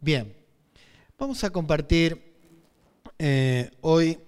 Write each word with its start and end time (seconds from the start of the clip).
Bien, 0.00 0.32
vamos 1.18 1.42
a 1.42 1.50
compartir 1.50 2.22
eh, 3.18 3.68
hoy 3.80 4.20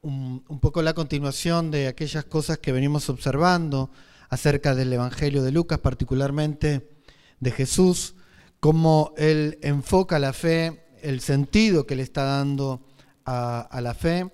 un, 0.00 0.42
poco 0.60 0.82
la 0.82 0.92
continuación 0.92 1.70
de 1.70 1.86
aquellas 1.86 2.24
cosas 2.24 2.58
que 2.58 2.72
venimos 2.72 3.08
observando 3.08 3.90
acerca 4.28 4.74
del 4.74 4.92
Evangelio 4.92 5.44
de 5.44 5.52
Lucas, 5.52 5.78
particularmente 5.78 6.90
de 7.38 7.50
Jesús, 7.52 8.16
cómo 8.58 9.14
él 9.16 9.60
enfoca 9.62 10.18
la 10.18 10.32
fe, 10.32 10.82
el 11.00 11.20
sentido 11.20 11.86
que 11.86 11.94
le 11.94 12.02
está 12.02 12.24
dando 12.24 12.82
a 13.24 13.80
la 13.80 13.94
fe. 13.94 14.32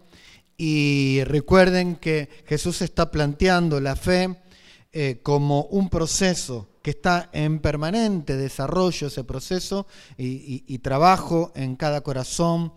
Y 0.56 1.24
recuerden 1.24 1.96
que 1.96 2.30
Jesús 2.46 2.80
está 2.80 3.10
planteando 3.10 3.80
la 3.80 3.96
fe 3.96 4.34
eh, 5.00 5.20
como 5.22 5.62
un 5.66 5.90
proceso 5.90 6.70
que 6.82 6.90
está 6.90 7.30
en 7.32 7.60
permanente 7.60 8.36
desarrollo, 8.36 9.06
ese 9.06 9.22
proceso, 9.22 9.86
y, 10.16 10.76
trabajo 10.78 11.52
en 11.54 11.76
cada 11.76 12.00
corazón 12.00 12.72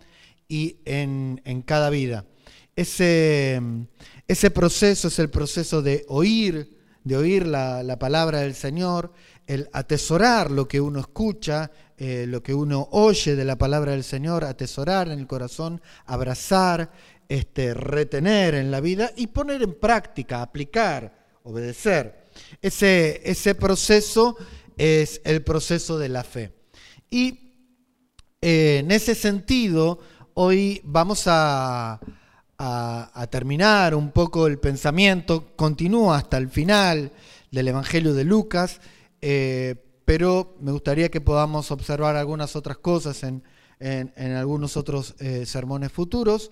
y 0.46 0.76
en, 0.84 1.40
en 1.44 1.62
cada 1.62 1.90
vida. 1.90 2.24
Ese, 2.76 3.60
ese, 4.28 4.50
proceso 4.52 5.08
es 5.08 5.18
el 5.18 5.30
proceso 5.30 5.82
de 5.82 6.04
oír, 6.06 6.78
de 7.02 7.16
oír 7.16 7.44
la, 7.44 7.82
la 7.82 7.98
palabra 7.98 8.42
del 8.42 8.54
Señor, 8.54 9.12
el 9.48 9.68
atesorar 9.72 10.52
lo 10.52 10.68
que 10.68 10.80
uno 10.80 11.00
escucha, 11.00 11.72
eh, 11.96 12.26
lo 12.28 12.40
que 12.40 12.54
uno 12.54 12.86
oye 12.92 13.34
de 13.34 13.44
la 13.44 13.58
palabra 13.58 13.90
del 13.90 14.04
Señor, 14.04 14.44
atesorar 14.44 15.08
en 15.08 15.18
el 15.18 15.26
corazón, 15.26 15.82
abrazar, 16.06 16.92
este, 17.28 17.74
retener 17.74 18.54
en 18.54 18.70
la 18.70 18.80
vida 18.80 19.10
y 19.16 19.26
poner 19.26 19.60
en 19.64 19.74
práctica, 19.74 20.40
aplicar, 20.40 21.21
obedecer. 21.44 22.28
Ese, 22.60 23.20
ese 23.24 23.54
proceso 23.54 24.36
es 24.76 25.20
el 25.24 25.42
proceso 25.42 25.98
de 25.98 26.08
la 26.08 26.24
fe. 26.24 26.52
Y 27.10 27.38
eh, 28.40 28.78
en 28.80 28.90
ese 28.90 29.14
sentido, 29.14 30.00
hoy 30.34 30.80
vamos 30.84 31.24
a, 31.26 32.00
a, 32.58 33.26
terminar 33.30 33.94
un 33.94 34.12
poco 34.12 34.46
el 34.46 34.58
pensamiento, 34.58 35.54
continúa 35.56 36.16
hasta 36.18 36.38
el 36.38 36.48
final 36.48 37.12
del 37.50 37.68
Evangelio 37.68 38.14
de 38.14 38.24
Lucas, 38.24 38.80
eh, 39.20 39.74
pero 40.04 40.56
me 40.60 40.72
gustaría 40.72 41.10
que 41.10 41.20
podamos 41.20 41.70
observar 41.70 42.16
algunas 42.16 42.54
otras 42.56 42.78
cosas 42.78 43.22
en, 43.24 43.42
en, 43.80 44.12
en 44.16 44.32
algunos 44.32 44.76
otros 44.76 45.14
eh, 45.18 45.44
sermones 45.44 45.90
futuros, 45.90 46.50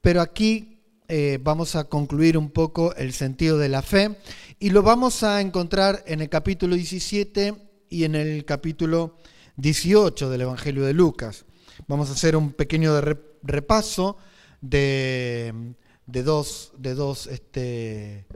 pero 0.00 0.20
aquí 0.20 0.77
eh, 1.10 1.38
vamos 1.42 1.74
a 1.74 1.84
concluir 1.84 2.36
un 2.36 2.50
poco 2.50 2.94
el 2.96 3.14
sentido 3.14 3.56
de 3.56 3.70
la 3.70 3.80
fe 3.80 4.18
y 4.58 4.68
lo 4.68 4.82
vamos 4.82 5.22
a 5.22 5.40
encontrar 5.40 6.04
en 6.06 6.20
el 6.20 6.28
capítulo 6.28 6.76
17 6.76 7.54
y 7.88 8.04
en 8.04 8.14
el 8.14 8.44
capítulo 8.44 9.16
18 9.56 10.28
del 10.28 10.42
Evangelio 10.42 10.84
de 10.84 10.92
Lucas. 10.92 11.46
Vamos 11.86 12.10
a 12.10 12.12
hacer 12.12 12.36
un 12.36 12.52
pequeño 12.52 13.00
repaso 13.42 14.18
de, 14.60 15.72
de 16.06 16.22
dos, 16.22 16.72
de, 16.76 16.92
dos, 16.92 17.26
este, 17.26 18.26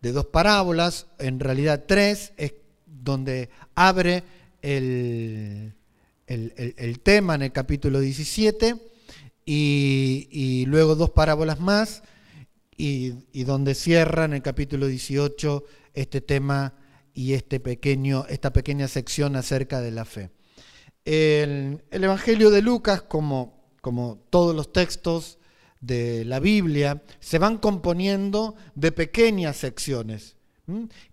de 0.00 0.12
dos 0.12 0.26
parábolas, 0.26 1.08
en 1.18 1.40
realidad 1.40 1.82
tres, 1.88 2.32
es 2.36 2.54
donde 2.86 3.50
abre 3.74 4.22
el, 4.62 5.74
el, 6.28 6.74
el, 6.76 7.00
tema 7.00 7.34
en 7.34 7.42
el 7.42 7.50
capítulo 7.50 7.98
17 7.98 8.76
y, 9.44 10.28
y 10.30 10.66
luego 10.66 10.94
dos 10.94 11.10
parábolas 11.10 11.58
más 11.58 12.04
y, 12.80 13.26
y, 13.32 13.44
donde 13.44 13.74
cierra 13.74 14.24
en 14.24 14.32
el 14.32 14.42
capítulo 14.42 14.86
18 14.86 15.64
este 15.92 16.22
tema 16.22 16.74
y 17.12 17.34
este 17.34 17.60
pequeño, 17.60 18.24
esta 18.30 18.54
pequeña 18.54 18.88
sección 18.88 19.36
acerca 19.36 19.82
de 19.82 19.90
la 19.90 20.06
fe. 20.06 20.30
El, 21.04 21.84
el 21.90 22.04
Evangelio 22.04 22.50
de 22.50 22.62
Lucas, 22.62 23.02
como, 23.02 23.66
como 23.82 24.24
todos 24.30 24.56
los 24.56 24.72
textos 24.72 25.38
de 25.80 26.24
la 26.24 26.40
Biblia, 26.40 27.02
se 27.20 27.38
van 27.38 27.58
componiendo 27.58 28.54
de 28.74 28.92
pequeñas 28.92 29.58
secciones. 29.58 30.36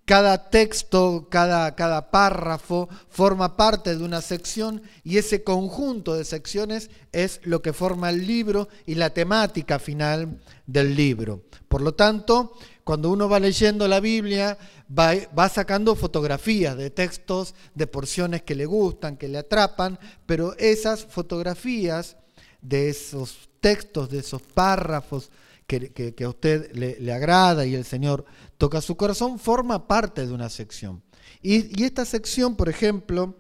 Cada 0.06 0.50
texto, 0.50 1.28
cada, 1.30 1.76
cada, 1.76 2.12
párrafo 2.12 2.88
forma 3.10 3.58
parte 3.58 3.96
de 3.96 4.04
una 4.04 4.22
sección 4.22 4.82
y 5.04 5.18
ese 5.18 5.44
conjunto 5.44 6.14
de 6.14 6.24
secciones 6.24 6.90
es 7.12 7.42
lo 7.44 7.62
que 7.62 7.74
forma 7.74 8.10
el 8.10 8.26
libro 8.26 8.70
y 8.86 8.96
la 8.96 9.10
temática 9.10 9.80
final 9.80 10.40
del 10.66 10.96
libro. 10.96 11.44
Por 11.68 11.82
lo 11.82 11.94
tanto, 11.94 12.54
cuando 12.84 13.10
uno 13.10 13.28
va 13.28 13.40
leyendo 13.40 13.86
la 13.88 14.00
Biblia, 14.00 14.58
va, 14.98 15.14
va 15.38 15.50
sacando 15.50 15.94
fotografías 15.96 16.78
de 16.78 16.90
textos, 16.90 17.54
de 17.76 17.86
porciones 17.86 18.44
que 18.44 18.56
le 18.56 18.66
gustan, 18.66 19.18
que 19.18 19.28
le 19.28 19.40
atrapan, 19.40 20.00
pero 20.26 20.56
esas 20.58 21.06
fotografías 21.06 22.16
de 22.62 22.90
esos 22.90 23.50
textos, 23.60 24.10
de 24.10 24.20
esos 24.20 24.42
párrafos, 24.42 25.30
que, 25.68 25.92
que, 25.92 26.16
que, 26.16 26.24
a 26.24 26.30
usted 26.30 26.72
le, 26.74 26.98
le, 27.00 27.12
agrada 27.12 27.66
y 27.66 27.76
el 27.76 27.84
Señor 27.84 28.24
toca 28.58 28.82
su 28.82 28.96
corazón, 28.96 29.40
forma 29.40 29.88
parte 29.88 30.26
de 30.26 30.34
una 30.34 30.50
sección. 30.50 31.04
Y, 31.42 31.84
esta 31.84 32.06
sección, 32.06 32.56
por 32.56 32.70
ejemplo, 32.70 33.38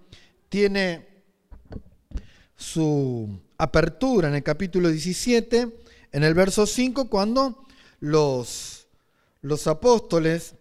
tiene 0.50 1.07
su 2.55 3.39
apertura 3.57 4.29
en 4.29 4.35
el 4.35 4.44
capítulo 4.44 4.89
17, 4.89 5.79
en 6.11 6.23
el 6.23 6.33
verso 6.33 6.66
5, 6.66 7.09
cuando 7.09 7.66
los, 8.00 8.88
los 9.41 9.67
apóstoles 9.67 10.55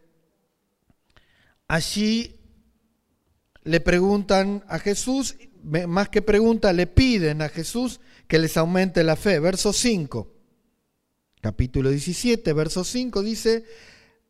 allí 1.69 2.41
le 3.65 3.81
preguntan 3.81 4.65
a 4.69 4.79
Jesús, 4.79 5.37
más 5.63 6.09
que 6.09 6.23
pregunta, 6.23 6.73
le 6.73 6.87
piden 6.87 7.43
a 7.43 7.49
Jesús 7.49 8.01
que 8.29 8.39
les 8.39 8.57
aumente 8.57 9.03
la 9.03 9.17
fe. 9.17 9.41
Verso 9.41 9.73
5 9.73 10.37
capítulo 11.47 11.91
17, 11.91 12.53
verso 12.55 12.83
5, 12.83 13.23
dice 13.23 13.65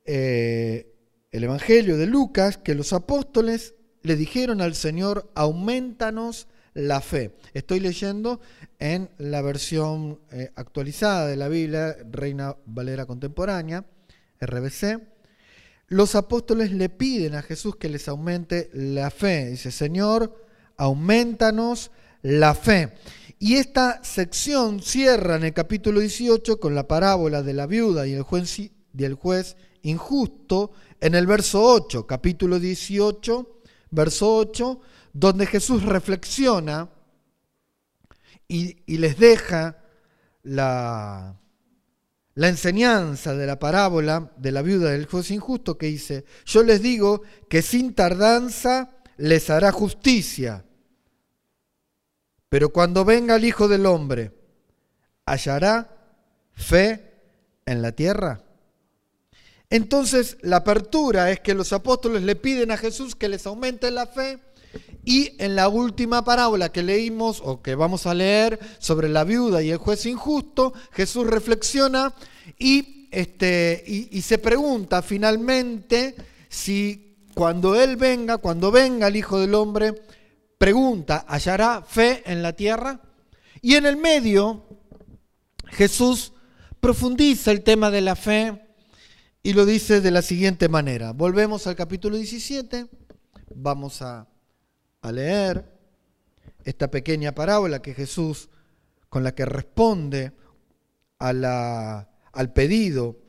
eh, 0.06 0.94
el 1.30 1.44
Evangelio 1.44 1.96
de 1.96 2.06
Lucas 2.06 2.58
que 2.58 2.74
los 2.74 2.92
apóstoles 2.92 3.74
le 4.02 4.16
dijeron 4.16 4.60
al 4.60 4.74
Señor, 4.74 5.30
aumentanos 5.34 6.48
la 6.74 7.00
fe. 7.00 7.34
Estoy 7.54 7.80
leyendo 7.80 8.40
en 8.78 9.10
la 9.18 9.42
versión 9.42 10.20
eh, 10.30 10.52
actualizada 10.54 11.26
de 11.26 11.36
la 11.36 11.48
Biblia, 11.48 11.96
Reina 12.10 12.56
Valera 12.66 13.06
Contemporánea, 13.06 13.84
RBC. 14.40 15.00
Los 15.88 16.14
apóstoles 16.14 16.72
le 16.72 16.88
piden 16.88 17.34
a 17.34 17.42
Jesús 17.42 17.76
que 17.76 17.88
les 17.88 18.08
aumente 18.08 18.70
la 18.72 19.10
fe. 19.10 19.50
Dice, 19.50 19.70
Señor, 19.70 20.44
aumentanos 20.76 21.90
la 22.22 22.54
fe. 22.54 22.92
Y 23.38 23.56
esta 23.56 24.02
sección 24.02 24.82
cierra 24.82 25.36
en 25.36 25.44
el 25.44 25.52
capítulo 25.52 26.00
18 26.00 26.58
con 26.58 26.74
la 26.74 26.88
parábola 26.88 27.42
de 27.42 27.52
la 27.52 27.66
viuda 27.66 28.06
y 28.06 28.14
el 28.14 28.22
juez, 28.22 28.60
y 28.96 29.04
el 29.04 29.14
juez 29.14 29.56
injusto 29.82 30.72
en 31.00 31.14
el 31.14 31.26
verso 31.26 31.62
8, 31.62 32.06
capítulo 32.06 32.58
18, 32.58 33.60
verso 33.90 34.36
8, 34.36 34.80
donde 35.12 35.46
Jesús 35.46 35.84
reflexiona 35.84 36.90
y, 38.48 38.76
y 38.86 38.98
les 38.98 39.18
deja 39.18 39.78
la, 40.42 41.38
la 42.34 42.48
enseñanza 42.48 43.34
de 43.34 43.46
la 43.46 43.58
parábola 43.58 44.32
de 44.36 44.52
la 44.52 44.62
viuda 44.62 44.90
del 44.90 45.06
juez 45.06 45.30
injusto 45.30 45.76
que 45.76 45.86
dice, 45.86 46.24
yo 46.44 46.62
les 46.62 46.80
digo 46.82 47.22
que 47.48 47.62
sin 47.62 47.94
tardanza 47.94 48.90
les 49.16 49.50
hará 49.50 49.72
justicia 49.72 50.66
pero 52.48 52.70
cuando 52.70 53.04
venga 53.04 53.36
el 53.36 53.44
Hijo 53.44 53.68
del 53.68 53.86
Hombre, 53.86 54.32
¿hallará 55.26 55.90
fe 56.52 57.12
en 57.66 57.82
la 57.82 57.92
tierra? 57.92 58.45
Entonces 59.70 60.36
la 60.42 60.56
apertura 60.56 61.30
es 61.30 61.40
que 61.40 61.54
los 61.54 61.72
apóstoles 61.72 62.22
le 62.22 62.36
piden 62.36 62.70
a 62.70 62.76
Jesús 62.76 63.14
que 63.14 63.28
les 63.28 63.46
aumente 63.46 63.90
la 63.90 64.06
fe 64.06 64.38
y 65.04 65.32
en 65.38 65.54
la 65.54 65.68
última 65.68 66.24
parábola 66.24 66.70
que 66.70 66.82
leímos 66.82 67.40
o 67.44 67.62
que 67.62 67.74
vamos 67.74 68.06
a 68.06 68.14
leer 68.14 68.58
sobre 68.78 69.08
la 69.08 69.24
viuda 69.24 69.62
y 69.62 69.70
el 69.70 69.78
juez 69.78 70.04
injusto, 70.06 70.72
Jesús 70.92 71.26
reflexiona 71.26 72.12
y, 72.58 73.08
este, 73.12 73.84
y, 73.86 74.20
se 74.22 74.38
pregunta 74.38 75.02
finalmente 75.02 76.16
si 76.48 77.16
cuando 77.34 77.80
Él 77.80 77.96
venga, 77.96 78.38
cuando 78.38 78.72
venga 78.72 79.06
el 79.06 79.16
Hijo 79.16 79.38
del 79.38 79.54
Hombre, 79.54 79.94
pregunta, 80.58 81.24
¿hallará 81.28 81.82
fe 81.82 82.22
en 82.26 82.42
la 82.42 82.52
tierra? 82.54 83.00
Y 83.62 83.74
en 83.76 83.86
el 83.86 83.96
medio, 83.96 84.64
Jesús 85.68 86.32
profundiza 86.80 87.52
el 87.52 87.62
tema 87.62 87.90
de 87.90 88.00
la 88.00 88.16
fe 88.16 88.65
y 89.46 89.52
lo 89.52 89.64
dice 89.64 90.00
de 90.00 90.10
la 90.10 90.22
siguiente 90.22 90.68
manera. 90.68 91.12
Volvemos 91.12 91.68
al 91.68 91.76
capítulo 91.76 92.16
17, 92.16 92.88
vamos 93.54 94.02
a, 94.02 94.26
leer 95.04 95.64
esta 96.64 96.90
pequeña 96.90 97.30
parábola 97.30 97.80
que 97.80 97.94
Jesús, 97.94 98.48
con 99.08 99.22
la 99.22 99.36
que 99.36 99.44
responde 99.44 100.32
a 101.20 101.32
la, 101.32 102.10
al 102.32 102.52
pedido 102.52 103.20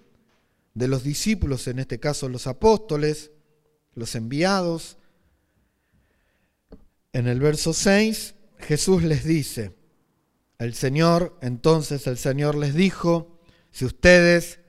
de 0.74 0.88
los 0.88 1.04
discípulos, 1.04 1.68
en 1.68 1.78
este 1.78 2.00
caso 2.00 2.30
los 2.30 2.48
apóstoles, 2.48 3.30
los 3.94 4.16
enviados, 4.16 4.98
en 7.14 7.28
el 7.28 7.40
verso 7.40 7.74
6, 7.74 8.34
Jesús 8.58 9.04
les 9.04 9.24
dice, 9.24 9.76
el 10.58 10.74
Señor, 10.74 11.38
entonces 11.44 12.08
el 12.08 12.18
Señor 12.18 12.56
les 12.56 12.74
dijo, 12.74 13.40
si 13.70 13.86
ustedes 13.86 14.62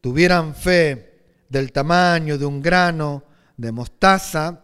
tuvieran 0.00 0.54
fe 0.54 1.10
del 1.48 1.72
tamaño 1.72 2.38
de 2.38 2.46
un 2.46 2.62
grano 2.62 3.24
de 3.56 3.72
mostaza, 3.72 4.62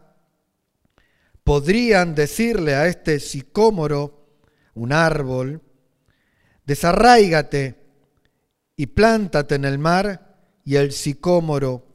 podrían 1.44 2.14
decirle 2.14 2.74
a 2.74 2.86
este 2.86 3.20
sicómoro, 3.20 4.26
un 4.74 4.92
árbol, 4.92 5.62
desarráigate 6.64 7.76
y 8.76 8.86
plántate 8.86 9.54
en 9.54 9.64
el 9.64 9.78
mar, 9.78 10.26
y 10.64 10.74
el 10.74 10.92
sicómoro 10.92 11.86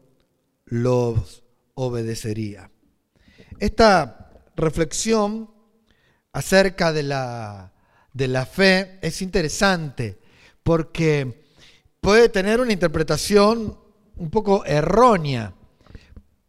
los 0.66 1.44
obedecería. 1.74 2.72
Esta 3.60 4.32
reflexión 4.56 5.52
acerca 6.32 6.94
de 6.94 7.04
la, 7.04 7.74
de 8.14 8.28
la 8.30 8.46
fe 8.46 8.98
es 9.02 9.22
interesante 9.22 10.20
porque 10.64 11.41
puede 12.02 12.30
tener 12.30 12.60
una 12.60 12.74
interpretación 12.74 13.78
un 14.18 14.30
poco 14.30 14.66
errónea. 14.66 15.54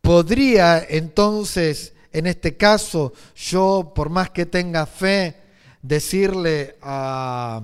Podría 0.00 0.82
entonces, 0.88 1.92
en 2.12 2.26
este 2.26 2.56
caso, 2.56 3.12
yo, 3.36 3.92
por 3.94 4.10
más 4.10 4.30
que 4.30 4.46
tenga 4.46 4.86
fe, 4.86 5.36
decirle 5.82 6.76
a 6.80 7.62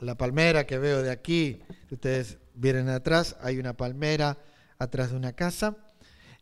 la 0.00 0.14
palmera 0.16 0.66
que 0.66 0.78
veo 0.78 1.02
de 1.02 1.10
aquí, 1.10 1.62
ustedes 1.90 2.38
vienen 2.54 2.88
atrás, 2.88 3.36
hay 3.40 3.58
una 3.58 3.74
palmera 3.74 4.36
atrás 4.78 5.10
de 5.10 5.16
una 5.16 5.32
casa, 5.32 5.76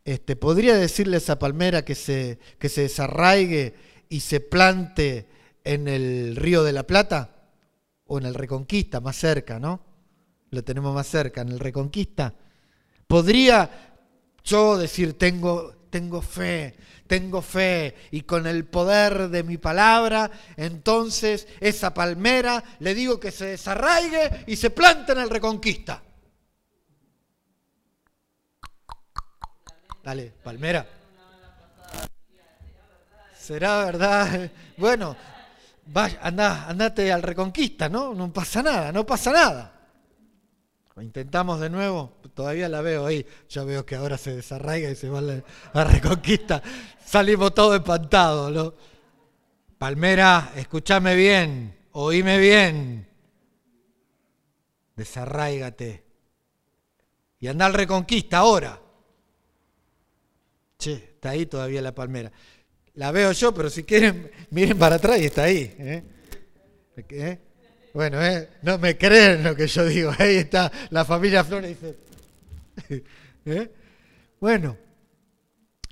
este, 0.04 0.34
podría 0.34 0.76
decirle 0.76 1.16
a 1.16 1.18
esa 1.18 1.38
palmera 1.38 1.84
que 1.84 1.94
se, 1.94 2.38
que 2.58 2.68
se 2.68 2.82
desarraigue 2.82 3.74
y 4.08 4.20
se 4.20 4.40
plante 4.40 5.28
en 5.64 5.88
el 5.88 6.36
río 6.36 6.64
de 6.64 6.72
la 6.72 6.86
Plata 6.86 7.34
o 8.06 8.18
en 8.18 8.26
el 8.26 8.34
Reconquista, 8.34 9.00
más 9.00 9.16
cerca, 9.16 9.58
¿no? 9.58 9.85
Lo 10.56 10.64
tenemos 10.64 10.94
más 10.94 11.06
cerca, 11.06 11.42
en 11.42 11.50
el 11.50 11.60
Reconquista. 11.60 12.32
Podría 13.06 13.68
yo 14.42 14.78
decir, 14.78 15.18
tengo, 15.18 15.84
tengo 15.90 16.22
fe, 16.22 16.74
tengo 17.06 17.42
fe, 17.42 17.94
y 18.10 18.22
con 18.22 18.46
el 18.46 18.64
poder 18.64 19.28
de 19.28 19.42
mi 19.42 19.58
palabra, 19.58 20.30
entonces 20.56 21.46
esa 21.60 21.92
palmera 21.92 22.64
le 22.78 22.94
digo 22.94 23.20
que 23.20 23.32
se 23.32 23.48
desarraigue 23.48 24.44
y 24.46 24.56
se 24.56 24.70
plante 24.70 25.12
en 25.12 25.18
el 25.18 25.28
Reconquista. 25.28 26.02
Dale, 30.02 30.32
palmera. 30.42 30.88
¿Será 33.38 33.84
verdad? 33.84 34.50
Bueno, 34.78 35.14
vaya, 35.84 36.18
anda, 36.22 36.66
andate 36.66 37.12
al 37.12 37.22
Reconquista, 37.22 37.90
¿no? 37.90 38.14
No 38.14 38.32
pasa 38.32 38.62
nada, 38.62 38.90
no 38.90 39.04
pasa 39.04 39.32
nada. 39.32 39.75
Intentamos 41.02 41.60
de 41.60 41.68
nuevo, 41.68 42.16
todavía 42.34 42.68
la 42.68 42.80
veo 42.80 43.04
ahí. 43.04 43.26
Ya 43.50 43.64
veo 43.64 43.84
que 43.84 43.96
ahora 43.96 44.16
se 44.16 44.34
desarraiga 44.34 44.90
y 44.90 44.96
se 44.96 45.10
va 45.10 45.18
a 45.18 45.22
la 45.22 45.84
Reconquista. 45.84 46.62
Salimos 47.04 47.54
todos 47.54 47.76
espantados, 47.76 48.50
¿no? 48.50 48.74
Palmera, 49.76 50.52
escúchame 50.56 51.14
bien, 51.14 51.76
oíme 51.92 52.38
bien. 52.38 53.08
Desarraigate. 54.94 56.02
Y 57.40 57.48
anda 57.48 57.66
al 57.66 57.74
Reconquista 57.74 58.38
ahora. 58.38 58.80
Che, 60.78 60.92
está 60.94 61.30
ahí 61.30 61.44
todavía 61.44 61.82
la 61.82 61.94
palmera. 61.94 62.32
La 62.94 63.12
veo 63.12 63.32
yo, 63.32 63.52
pero 63.52 63.68
si 63.68 63.84
quieren, 63.84 64.30
miren 64.50 64.78
para 64.78 64.96
atrás 64.96 65.20
y 65.20 65.26
está 65.26 65.42
ahí. 65.42 65.74
¿eh? 65.78 66.02
¿Eh? 67.10 67.45
Bueno, 67.96 68.22
¿eh? 68.22 68.50
no 68.60 68.76
me 68.76 68.98
creen 68.98 69.42
lo 69.42 69.56
que 69.56 69.66
yo 69.66 69.86
digo. 69.86 70.12
Ahí 70.18 70.36
está 70.36 70.70
la 70.90 71.02
familia 71.06 71.42
Flores. 71.42 71.78
Dice, 72.86 73.72
Bueno, 74.38 74.76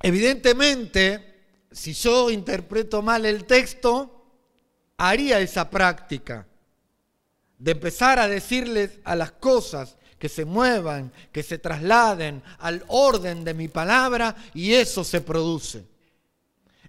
evidentemente, 0.03 1.65
si 1.71 1.93
yo 1.93 2.29
interpreto 2.29 3.01
mal 3.01 3.25
el 3.25 3.45
texto, 3.45 4.23
haría 4.97 5.39
esa 5.39 5.67
práctica 5.67 6.45
de 7.57 7.71
empezar 7.71 8.19
a 8.19 8.27
decirles 8.27 8.99
a 9.03 9.15
las 9.15 9.31
cosas 9.31 9.97
que 10.19 10.29
se 10.29 10.45
muevan, 10.45 11.11
que 11.31 11.41
se 11.41 11.57
trasladen 11.57 12.43
al 12.59 12.83
orden 12.87 13.43
de 13.43 13.55
mi 13.55 13.67
palabra 13.67 14.35
y 14.53 14.75
eso 14.75 15.03
se 15.03 15.21
produce. 15.21 15.87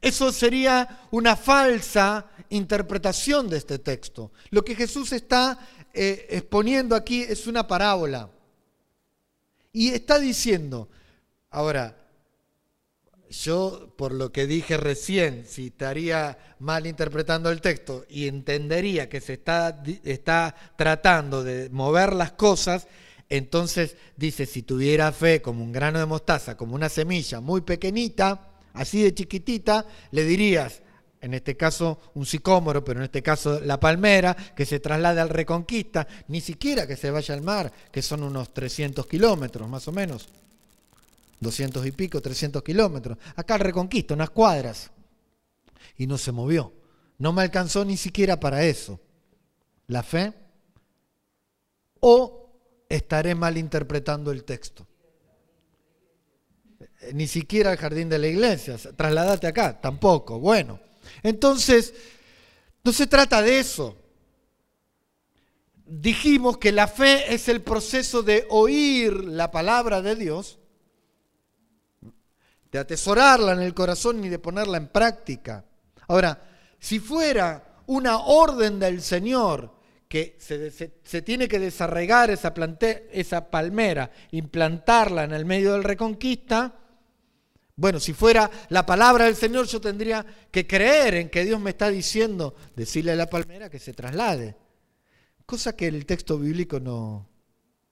Eso 0.03 0.31
sería 0.31 1.07
una 1.11 1.37
falsa 1.37 2.27
interpretación 2.51 3.49
de 3.49 3.59
este 3.59 3.79
texto. 3.79 4.33
Lo 4.51 4.65
que 4.65 4.75
Jesús 4.75 5.13
está 5.13 5.59
eh, 5.93 6.27
exponiendo 6.31 6.95
aquí 6.95 7.23
es 7.23 7.47
una 7.47 7.67
parábola. 7.67 8.31
Y 9.73 9.91
está 9.91 10.19
diciendo, 10.19 10.89
ahora, 11.51 11.97
yo 13.31 13.93
por 13.97 14.13
lo 14.13 14.33
que 14.33 14.47
dije 14.47 14.77
recién, 14.77 15.45
si 15.47 15.67
estaría 15.67 16.39
mal 16.59 16.87
interpretando 16.87 17.51
el 17.51 17.61
texto 17.61 18.05
y 18.09 18.29
entendería 18.29 19.09
que 19.09 19.21
se 19.21 19.35
está, 19.35 19.83
está 20.05 20.55
tratando 20.77 21.43
de 21.43 21.69
mover 21.71 22.15
las 22.15 22.33
cosas, 22.33 22.87
entonces 23.29 23.97
dice, 24.17 24.47
si 24.47 24.63
tuviera 24.63 25.11
fe 25.13 25.43
como 25.43 25.65
un 25.65 25.73
grano 25.73 25.99
de 25.99 26.07
mostaza, 26.07 26.57
como 26.57 26.75
una 26.75 26.89
semilla 26.89 27.41
muy 27.41 27.63
pequeñita, 27.63 28.51
así 28.73 29.03
de 29.03 29.15
chiquitita, 29.15 29.85
le 30.13 30.25
dirías, 30.25 30.83
en 31.27 31.35
este 31.35 31.57
caso 31.57 31.99
un 32.15 32.25
sicómoro, 32.25 32.85
pero 32.85 33.01
en 33.01 33.05
este 33.05 33.21
caso 33.21 33.61
la 33.61 33.81
palmera, 33.81 34.37
que 34.55 34.65
se 34.65 34.79
traslade 34.79 35.21
al 35.21 35.29
Reconquista, 35.29 36.07
ni 36.29 36.41
siquiera 36.41 36.87
que 36.87 36.97
se 36.97 37.11
vaya 37.11 37.35
al 37.35 37.43
mar, 37.43 37.73
que 37.91 38.01
son 38.01 38.23
unos 38.23 38.55
300 38.55 39.05
kilómetros 39.09 39.69
más 39.69 39.89
o 39.89 39.93
menos, 39.93 40.29
200 41.41 41.85
y 41.85 41.91
pico, 41.91 42.23
300 42.23 42.63
kilómetros. 42.63 43.19
Acá 43.35 43.55
al 43.55 43.61
Reconquista, 43.61 44.15
unas 44.15 44.31
cuadras. 44.31 44.93
Y 45.99 46.07
no 46.07 46.17
se 46.17 46.31
movió. 46.31 46.73
No 47.19 47.33
me 47.33 47.43
alcanzó 47.43 47.85
ni 47.85 47.97
siquiera 47.97 48.39
para 48.39 48.63
eso. 48.63 49.01
La 49.89 50.05
fe. 50.05 50.33
O 51.99 52.53
estaré 52.89 53.35
mal 53.35 53.59
interpretando 53.59 54.31
el 54.31 54.45
texto. 54.45 54.87
Ni 57.13 57.27
siquiera 57.27 57.73
al 57.73 57.79
jardín 57.79 58.09
de 58.09 58.19
la 58.19 58.29
iglesia, 58.29 58.77
trasladate 58.97 59.49
acá, 59.49 59.81
tampoco. 59.81 60.39
Bueno, 60.39 60.81
entonces, 61.23 61.95
no 62.85 62.93
se 62.93 63.07
trata 63.07 63.43
de 63.43 63.59
eso. 63.59 63.97
Dijimos 65.85 66.59
que 66.59 66.73
la 66.73 66.89
fe 66.89 67.35
es 67.35 67.49
el 67.49 67.63
proceso 67.63 68.23
de 68.23 68.47
oír 68.51 69.25
la 69.25 69.51
palabra 69.51 70.03
de 70.03 70.17
Dios, 70.17 70.59
de 72.71 72.79
atesorarla 72.79 73.53
en 73.53 73.63
el 73.63 73.75
corazón 73.75 74.25
y 74.25 74.29
de 74.29 74.39
ponerla 74.39 74.79
en 74.79 74.89
práctica. 74.89 75.65
Ahora, 76.09 76.41
si 76.79 76.99
fuera 76.99 77.83
una 77.87 78.19
orden 78.19 78.79
del 78.79 79.03
Señor 79.03 79.77
que 80.09 80.37
se, 80.39 81.23
tiene 81.23 81.49
que 81.49 81.59
desarraigar 81.59 82.31
esa, 82.31 82.55
esa 83.11 83.51
palmera, 83.51 84.11
implantarla 84.31 85.25
en 85.25 85.33
el 85.33 85.45
medio 85.45 85.73
del 85.73 85.85
Reconquista, 85.85 86.75
bueno, 87.77 88.01
si 88.01 88.15
fuera 88.15 88.51
la 88.71 88.87
palabra 88.87 89.27
del 89.27 89.37
Señor, 89.37 89.67
yo 89.67 89.81
tendría 89.83 90.25
que 90.51 90.67
creer 90.67 91.15
en 91.15 91.29
que 91.29 91.45
Dios 91.45 91.61
me 91.61 91.71
está 91.71 91.91
diciendo, 91.91 92.55
decirle 92.75 93.13
a 93.13 93.17
la 93.17 93.29
palmera 93.29 93.69
que 93.69 93.79
se 93.79 93.93
traslade. 93.93 94.57
Cosa 95.45 95.77
que 95.77 95.87
el 95.87 96.07
texto 96.07 96.39
bíblico 96.39 96.81
no, 96.81 97.29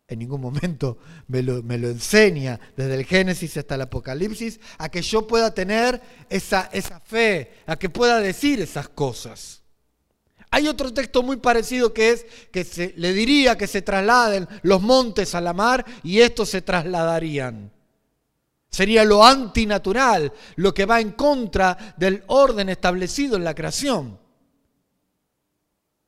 en 0.08 0.18
ningún 0.18 0.40
momento 0.40 0.96
me 1.28 1.42
lo, 1.42 1.62
me 1.62 1.76
lo, 1.76 1.88
enseña, 1.88 2.58
desde 2.76 2.94
el 2.94 3.04
Génesis 3.04 3.58
hasta 3.58 3.74
el 3.74 3.82
Apocalipsis, 3.82 4.58
a 4.78 4.88
que 4.88 5.02
yo 5.02 5.26
pueda 5.26 5.52
tener 5.52 6.00
esa, 6.30 6.70
esa 6.72 7.00
fe, 7.00 7.52
a 7.66 7.76
que 7.76 7.90
pueda 7.90 8.20
decir 8.20 8.62
esas 8.62 8.88
cosas. 8.88 9.62
Hay 10.50 10.66
otro 10.66 10.94
texto 10.94 11.22
muy 11.22 11.36
parecido 11.36 11.92
que 11.92 12.10
es 12.10 12.26
que 12.50 12.64
se, 12.64 12.94
le 12.96 13.12
diría 13.12 13.58
que 13.58 13.66
se 13.66 13.82
trasladen 13.82 14.48
los 14.62 14.80
montes 14.80 15.34
a 15.34 15.42
la 15.42 15.52
mar 15.52 15.84
y 16.02 16.20
estos 16.20 16.48
se 16.48 16.62
trasladarían. 16.62 17.73
Sería 18.74 19.04
lo 19.04 19.24
antinatural, 19.24 20.32
lo 20.56 20.74
que 20.74 20.84
va 20.84 21.00
en 21.00 21.12
contra 21.12 21.94
del 21.96 22.24
orden 22.26 22.68
establecido 22.68 23.36
en 23.36 23.44
la 23.44 23.54
creación. 23.54 24.18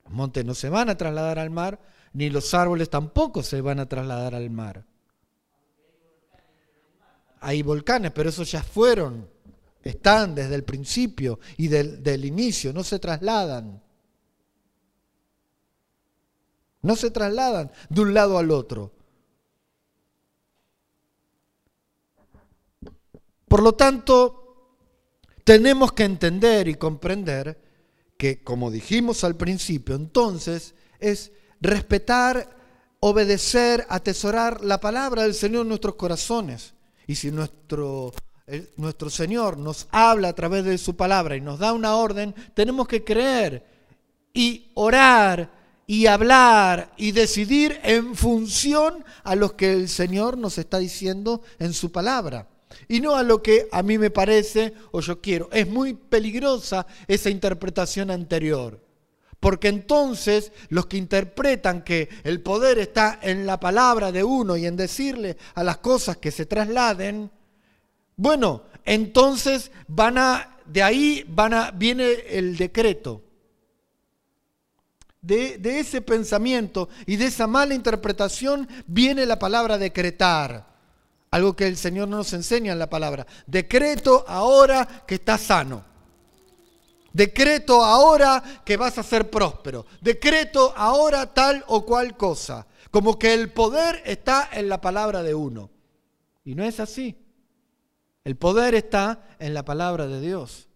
Los 0.03 0.13
montes 0.13 0.45
no 0.45 0.53
se 0.53 0.69
van 0.69 0.91
a 0.91 0.97
trasladar 0.97 1.39
al 1.39 1.51
mar, 1.51 1.79
ni 2.13 2.29
los 2.29 2.53
árboles 2.55 2.91
tampoco 2.91 3.45
se 3.45 3.61
van 3.61 3.79
a 3.79 3.89
trasladar 3.89 4.35
al 4.35 4.51
mar. 4.51 4.85
Hay 7.39 7.63
volcanes, 7.63 8.11
pero 8.11 8.31
esos 8.31 8.51
ya 8.51 8.65
fueron, 8.65 9.31
están 9.81 10.35
desde 10.35 10.57
el 10.57 10.65
principio 10.65 11.39
y 11.59 11.69
del, 11.69 12.03
del 12.03 12.25
inicio, 12.25 12.73
no 12.73 12.83
se 12.83 12.99
trasladan. 12.99 13.81
No 16.83 16.97
se 16.97 17.13
trasladan 17.13 17.71
de 17.89 18.01
un 18.01 18.13
lado 18.13 18.39
al 18.39 18.51
otro. 18.51 18.96
Por 23.57 23.63
lo 23.63 23.73
tanto, 23.73 24.75
tenemos 25.43 25.93
que 25.93 26.05
entender 26.05 26.69
y 26.69 26.75
comprender 26.75 27.59
que, 28.19 28.45
como 28.45 28.71
dijimos 28.71 29.25
al 29.25 29.35
principio, 29.35 29.95
entonces 29.95 30.75
es 31.01 31.33
respetar, 31.63 32.55
obedecer, 33.01 33.87
atesorar 33.89 34.63
la 34.63 34.79
palabra 34.79 35.23
del 35.23 35.33
Señor 35.33 35.63
en 35.63 35.71
nuestros 35.71 35.95
corazones. 35.95 36.75
Y 37.07 37.15
si 37.15 37.31
nuestro, 37.31 38.13
nuestro 38.77 39.09
Señor 39.09 39.57
nos 39.57 39.89
habla 39.91 40.29
a 40.29 40.35
través 40.35 40.63
de 40.67 40.77
su 40.77 40.95
palabra 40.95 41.35
y 41.35 41.41
nos 41.41 41.59
da 41.59 41.73
una 41.73 41.97
orden, 41.97 42.35
tenemos 42.53 42.87
que 42.87 43.05
creer 43.05 43.65
y 44.35 44.71
orar 44.75 45.51
y 45.87 46.05
hablar 46.05 46.93
y 46.99 47.13
decidir 47.13 47.81
en 47.85 48.17
función 48.17 49.03
a 49.25 49.35
lo 49.35 49.57
que 49.57 49.73
el 49.73 49.89
Señor 49.89 50.37
nos 50.37 50.59
está 50.59 50.77
diciendo 50.77 51.41
en 51.59 51.73
su 51.73 51.91
palabra. 51.91 52.49
Y 52.89 53.01
no 53.01 53.17
a 53.17 53.23
lo 53.23 53.43
que 53.43 53.69
a 53.73 53.83
mí 53.83 53.99
me 53.99 54.11
parece 54.11 54.73
o 54.93 55.01
yo 55.01 55.21
quiero. 55.21 55.49
Es 55.53 55.69
muy 55.69 55.95
peligrosa 55.95 56.87
esa 57.07 57.31
interpretación 57.31 58.11
anterior. 58.11 58.81
Porque 59.41 59.69
entonces 59.69 60.53
los 60.71 60.87
que 60.87 60.97
interpretan 60.97 61.83
que 61.83 62.09
el 62.25 62.41
poder 62.41 62.79
está 62.79 63.19
en 63.23 63.47
la 63.47 63.61
palabra 63.61 64.11
de 64.11 64.25
uno 64.25 64.57
y 64.57 64.67
en 64.67 64.77
decirle 64.77 65.37
a 65.55 65.63
las 65.63 65.79
cosas 65.79 66.17
que 66.17 66.31
se 66.31 66.47
trasladen, 66.47 67.31
bueno, 68.17 68.65
entonces 68.85 69.71
van 69.89 70.19
a, 70.19 70.59
de 70.65 70.83
ahí 70.83 71.25
van 71.29 71.55
a, 71.55 71.71
viene 71.71 72.11
el 72.29 72.57
decreto. 72.57 73.23
De, 75.21 75.59
de 75.59 75.81
ese 75.81 76.03
pensamiento 76.03 76.89
y 77.05 77.17
de 77.17 77.27
esa 77.27 77.49
mala 77.49 77.75
interpretación 77.75 78.69
viene 78.87 79.27
la 79.27 79.39
palabra 79.39 79.77
decretar. 79.77 80.76
Algo 81.31 81.55
que 81.55 81.67
el 81.67 81.77
Señor 81.77 82.09
no 82.09 82.19
nos 82.19 82.33
enseña 82.33 82.73
en 82.73 82.79
la 82.79 82.89
palabra. 82.89 83.27
Decreto 83.47 84.25
ahora 84.27 85.05
que 85.07 85.17
estás 85.17 85.43
sano. 85.43 85.85
Decreto 87.13 87.83
ahora 87.83 88.43
que 88.65 88.77
vas 88.77 88.99
a 88.99 89.03
ser 89.03 89.31
próspero. 89.31 89.87
Decreto 90.01 90.73
ahora 90.77 91.33
tal 91.33 91.65
o 91.69 91.85
cual 91.85 92.17
cosa. 92.17 92.67
Como 92.91 93.19
que 93.19 93.35
el 93.35 93.51
poder 93.53 94.03
está 94.05 94.49
en 94.53 94.69
la 94.69 94.81
palabra 94.81 95.23
de 95.23 95.35
uno. 95.35 95.71
Y 96.45 96.55
no 96.55 96.65
es 96.65 96.79
así. 96.79 97.17
El 98.25 98.37
poder 98.37 98.75
está 98.75 99.37
en 99.39 99.55
la 99.55 99.65
palabra 99.65 100.07
de 100.07 100.21
Dios. 100.21 100.69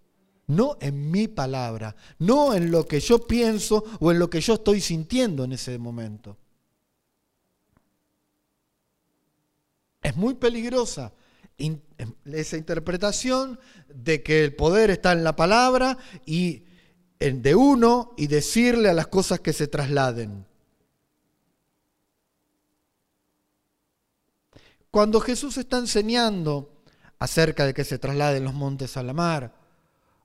No 0.47 0.77
en 0.81 1.11
mi 1.11 1.29
palabra. 1.29 1.95
No 2.19 2.55
en 2.55 2.71
lo 2.71 2.87
que 2.87 3.01
yo 3.01 3.27
pienso 3.27 3.85
o 4.01 4.11
en 4.11 4.19
lo 4.19 4.31
que 4.31 4.41
yo 4.41 4.55
estoy 4.55 4.81
sintiendo 4.81 5.45
en 5.45 5.53
ese 5.53 5.79
momento. 5.79 6.39
Es 10.03 10.17
muy 10.17 10.35
peligrosa 10.35 11.13
em, 11.59 11.81
esa 12.25 12.57
interpretación 12.57 13.59
de 13.89 14.23
que 14.23 14.45
el 14.45 14.55
poder 14.55 14.91
está 14.91 15.13
en 15.13 15.25
la 15.25 15.37
palabra 15.37 15.99
y 16.25 16.65
de 17.19 17.55
uno 17.55 18.15
y 18.17 18.29
decirle 18.29 18.89
a 18.89 18.95
las 18.95 19.09
cosas 19.09 19.41
que 19.41 19.53
se 19.53 19.69
trasladen. 19.69 20.47
Cuando 24.91 25.21
Jesús 25.21 25.59
está 25.59 25.79
enseñando 25.79 26.83
acerca 27.19 27.67
de 27.67 27.75
que 27.75 27.85
se 27.85 27.99
trasladen 27.99 28.45
los 28.45 28.55
montes 28.55 28.97
a 28.97 29.03
la 29.03 29.13
mar 29.13 29.55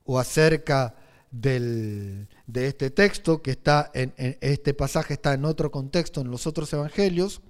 o 0.04 0.18
acerca 0.18 0.96
de 1.30 2.26
este 2.54 2.90
texto 2.90 3.42
que 3.42 3.50
está 3.50 3.90
en 3.92 4.14
este 4.16 4.72
pasaje 4.72 5.14
está 5.14 5.34
en 5.34 5.44
otro 5.44 5.70
contexto 5.70 6.22
en 6.22 6.30
los 6.30 6.46
otros 6.46 6.72
evangelios, 6.72 7.42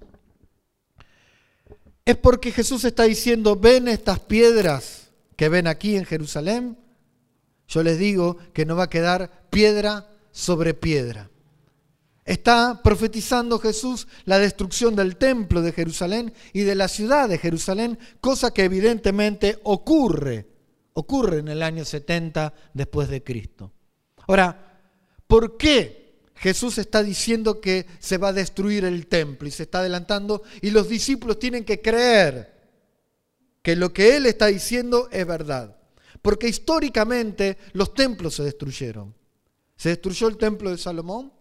es 2.07 2.15
porque 2.15 2.53
Jesús 2.53 2.85
está 2.85 3.03
diciendo, 3.03 3.57
ven 3.57 3.89
estas 3.89 4.21
piedras 4.21 5.09
que 5.35 5.49
ven 5.49 5.67
aquí 5.67 5.97
en 5.97 6.05
Jerusalén. 6.05 6.77
Yo 7.67 7.83
les 7.83 7.99
digo 7.99 8.37
que 8.53 8.65
no 8.65 8.77
va 8.77 8.83
a 8.83 8.89
quedar 8.89 9.49
piedra 9.49 10.07
sobre 10.31 10.73
piedra. 10.73 11.29
Está 12.23 12.79
profetizando 12.81 13.59
Jesús 13.59 14.07
la 14.23 14.39
destrucción 14.39 14.95
del 14.95 15.17
templo 15.17 15.61
de 15.61 15.73
Jerusalén 15.73 16.33
y 16.53 16.61
de 16.61 16.75
la 16.75 16.87
ciudad 16.87 17.27
de 17.27 17.39
Jerusalén, 17.39 17.99
cosa 18.21 18.53
que 18.53 18.63
evidentemente 18.63 19.59
ocurre, 19.63 20.47
ocurre 20.93 21.39
en 21.39 21.49
el 21.49 21.61
año 21.61 21.83
70 21.83 22.53
después 22.73 23.09
de 23.09 23.21
Cristo. 23.21 23.73
Ahora, 24.25 24.79
¿por 25.27 25.57
qué 25.57 26.06
Jesús 26.37 26.77
está 26.77 27.03
diciendo 27.03 27.59
que 27.59 27.87
se 27.99 28.17
va 28.17 28.29
a 28.29 28.33
destruir 28.33 28.85
el 28.85 29.07
templo 29.07 29.47
y 29.47 29.51
se 29.51 29.63
está 29.63 29.79
adelantando 29.79 30.43
y 30.61 30.69
los 30.69 30.87
discípulos 30.87 31.39
tienen 31.39 31.65
que 31.65 31.81
creer 31.81 32.55
que 33.61 33.75
lo 33.75 33.91
que 33.91 34.15
Él 34.15 34.25
está 34.27 34.47
diciendo 34.47 35.09
es 35.11 35.25
verdad. 35.25 35.75
Porque 36.21 36.47
históricamente 36.47 37.57
los 37.73 37.93
templos 37.93 38.35
se 38.35 38.43
destruyeron. 38.43 39.13
Se 39.75 39.89
destruyó 39.89 40.27
el 40.27 40.37
templo 40.37 40.71
de 40.71 40.77
Salomón, 40.77 41.31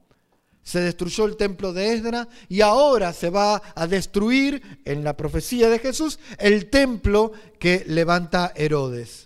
se 0.63 0.81
destruyó 0.81 1.27
el 1.27 1.37
templo 1.37 1.73
de 1.73 1.95
Esdra 1.95 2.29
y 2.49 2.61
ahora 2.61 3.13
se 3.13 3.31
va 3.31 3.63
a 3.75 3.87
destruir 3.87 4.81
en 4.85 5.05
la 5.05 5.17
profecía 5.17 5.71
de 5.71 5.79
Jesús 5.79 6.19
el 6.39 6.69
templo 6.69 7.33
que 7.59 7.85
levanta 7.87 8.53
Herodes. 8.57 9.26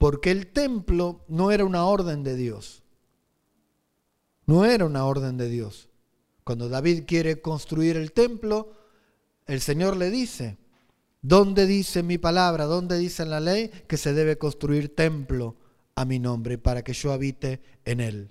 Porque 0.00 0.30
el 0.30 0.46
templo 0.46 1.26
no 1.28 1.50
era 1.50 1.62
una 1.66 1.84
orden 1.84 2.24
de 2.24 2.34
Dios. 2.34 2.82
No 4.46 4.64
era 4.64 4.86
una 4.86 5.04
orden 5.04 5.36
de 5.36 5.50
Dios. 5.50 5.90
Cuando 6.42 6.70
David 6.70 7.02
quiere 7.06 7.42
construir 7.42 7.98
el 7.98 8.12
templo, 8.12 8.72
el 9.46 9.60
Señor 9.60 9.98
le 9.98 10.10
dice, 10.10 10.56
¿dónde 11.20 11.66
dice 11.66 12.02
mi 12.02 12.16
palabra, 12.16 12.64
dónde 12.64 12.96
dice 12.96 13.26
la 13.26 13.40
ley 13.40 13.70
que 13.86 13.98
se 13.98 14.14
debe 14.14 14.38
construir 14.38 14.96
templo 14.96 15.56
a 15.94 16.06
mi 16.06 16.18
nombre 16.18 16.56
para 16.56 16.82
que 16.82 16.94
yo 16.94 17.12
habite 17.12 17.60
en 17.84 18.00
él? 18.00 18.30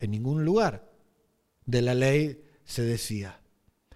En 0.00 0.10
ningún 0.10 0.44
lugar 0.44 0.90
de 1.64 1.80
la 1.80 1.94
ley 1.94 2.42
se 2.64 2.82
decía. 2.82 3.40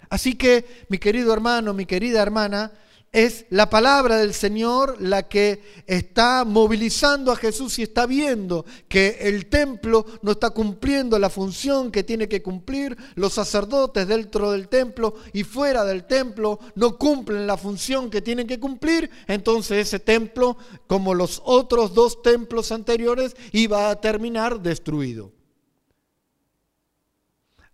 Así 0.09 0.37
que, 0.37 0.87
mi 0.89 0.99
querido 0.99 1.33
hermano, 1.33 1.75
mi 1.75 1.85
querida 1.85 2.23
hermana, 2.23 2.73
es 3.13 3.47
la 3.51 3.69
palabra 3.69 4.19
del 4.19 4.35
Señor 4.35 5.01
la 5.01 5.29
que 5.29 5.61
está 5.87 6.45
movilizando 6.45 7.33
a 7.33 7.37
Jesús 7.37 7.79
y 7.79 7.83
está 7.83 8.07
viendo 8.07 8.65
que 8.89 9.19
el 9.23 9.47
templo 9.47 10.07
no 10.23 10.33
está 10.33 10.51
cumpliendo 10.51 11.19
la 11.19 11.29
función 11.29 11.91
que 11.91 12.05
tiene 12.05 12.29
que 12.29 12.43
cumplir, 12.43 12.97
los 13.17 13.33
sacerdotes 13.33 14.07
dentro 14.07 14.53
del 14.53 14.69
templo 14.69 15.15
y 15.33 15.43
fuera 15.43 15.85
del 15.85 16.05
templo 16.05 16.61
no 16.77 16.99
cumplen 16.99 17.47
la 17.49 17.57
función 17.57 18.11
que 18.11 18.23
tienen 18.23 18.47
que 18.47 18.61
cumplir, 18.61 19.11
entonces 19.27 19.89
ese 19.89 19.99
templo, 19.99 20.57
como 20.87 21.15
los 21.15 21.43
otros 21.45 21.95
dos 21.95 22.23
templos 22.23 22.71
anteriores, 22.71 23.35
iba 23.53 23.91
a 23.91 24.01
terminar 24.01 24.61
destruido. 24.61 25.40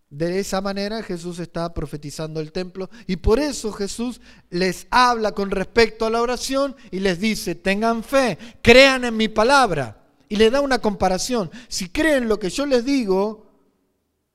De 0.08 0.38
esa 0.38 0.60
manera 0.60 1.02
Jesús 1.02 1.40
está 1.40 1.74
profetizando 1.74 2.40
el 2.40 2.52
templo 2.52 2.88
y 3.08 3.16
por 3.16 3.40
eso 3.40 3.72
Jesús 3.72 4.20
les 4.50 4.86
habla 4.90 5.32
con 5.32 5.50
respecto 5.50 6.06
a 6.06 6.10
la 6.10 6.22
oración 6.22 6.76
y 6.92 7.00
les 7.00 7.18
dice, 7.18 7.56
tengan 7.56 8.04
fe, 8.04 8.38
crean 8.62 9.04
en 9.04 9.16
mi 9.16 9.28
palabra. 9.28 10.04
Y 10.28 10.36
le 10.36 10.50
da 10.50 10.60
una 10.60 10.80
comparación. 10.80 11.50
Si 11.68 11.88
creen 11.88 12.28
lo 12.28 12.38
que 12.38 12.50
yo 12.50 12.66
les 12.66 12.84
digo, 12.84 13.46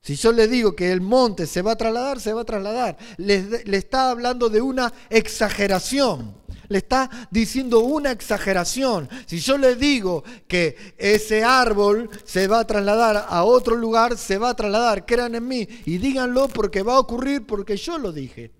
si 0.02 0.16
yo 0.16 0.32
les 0.32 0.50
digo 0.50 0.74
que 0.74 0.90
el 0.90 1.00
monte 1.00 1.46
se 1.46 1.62
va 1.62 1.72
a 1.72 1.76
trasladar, 1.76 2.20
se 2.20 2.32
va 2.32 2.42
a 2.42 2.46
trasladar. 2.46 2.96
le 3.18 3.76
está 3.76 4.10
hablando 4.10 4.48
de 4.48 4.60
una 4.60 4.92
exageración 5.10 6.41
le 6.72 6.78
está 6.78 7.08
diciendo 7.30 7.80
una 7.80 8.10
exageración. 8.10 9.08
Si 9.26 9.38
yo 9.38 9.58
le 9.58 9.76
digo 9.76 10.24
que 10.48 10.94
ese 10.98 11.44
árbol 11.44 12.10
se 12.24 12.48
va 12.48 12.60
a 12.60 12.66
trasladar 12.66 13.26
a 13.28 13.44
otro 13.44 13.76
lugar, 13.76 14.16
se 14.16 14.38
va 14.38 14.50
a 14.50 14.56
trasladar, 14.56 15.06
crean 15.06 15.34
en 15.34 15.46
mí 15.46 15.68
y 15.84 15.98
díganlo 15.98 16.48
porque 16.48 16.82
va 16.82 16.94
a 16.94 17.00
ocurrir 17.00 17.46
porque 17.46 17.76
yo 17.76 17.98
lo 17.98 18.10
dije. 18.12 18.50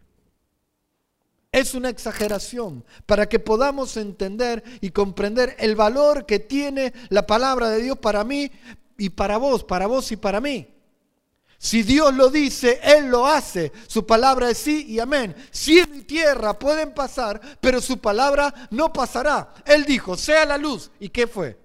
Es 1.50 1.74
una 1.74 1.90
exageración 1.90 2.84
para 3.04 3.28
que 3.28 3.38
podamos 3.38 3.96
entender 3.96 4.62
y 4.80 4.90
comprender 4.90 5.56
el 5.58 5.76
valor 5.76 6.24
que 6.24 6.38
tiene 6.38 6.94
la 7.10 7.26
palabra 7.26 7.68
de 7.68 7.82
Dios 7.82 7.98
para 7.98 8.24
mí 8.24 8.50
y 8.96 9.10
para 9.10 9.36
vos, 9.36 9.64
para 9.64 9.86
vos 9.86 10.10
y 10.12 10.16
para 10.16 10.40
mí. 10.40 10.71
Si 11.62 11.84
Dios 11.84 12.12
lo 12.14 12.28
dice, 12.28 12.80
Él 12.82 13.06
lo 13.06 13.24
hace. 13.24 13.70
Su 13.86 14.04
palabra 14.04 14.50
es 14.50 14.58
sí 14.58 14.84
y 14.88 14.98
amén. 14.98 15.32
Cielo 15.52 15.94
y 15.94 16.02
tierra 16.02 16.58
pueden 16.58 16.92
pasar, 16.92 17.40
pero 17.60 17.80
su 17.80 18.00
palabra 18.00 18.52
no 18.72 18.92
pasará. 18.92 19.54
Él 19.64 19.84
dijo, 19.84 20.16
sea 20.16 20.44
la 20.44 20.58
luz. 20.58 20.90
¿Y 20.98 21.10
qué 21.10 21.28
fue? 21.28 21.56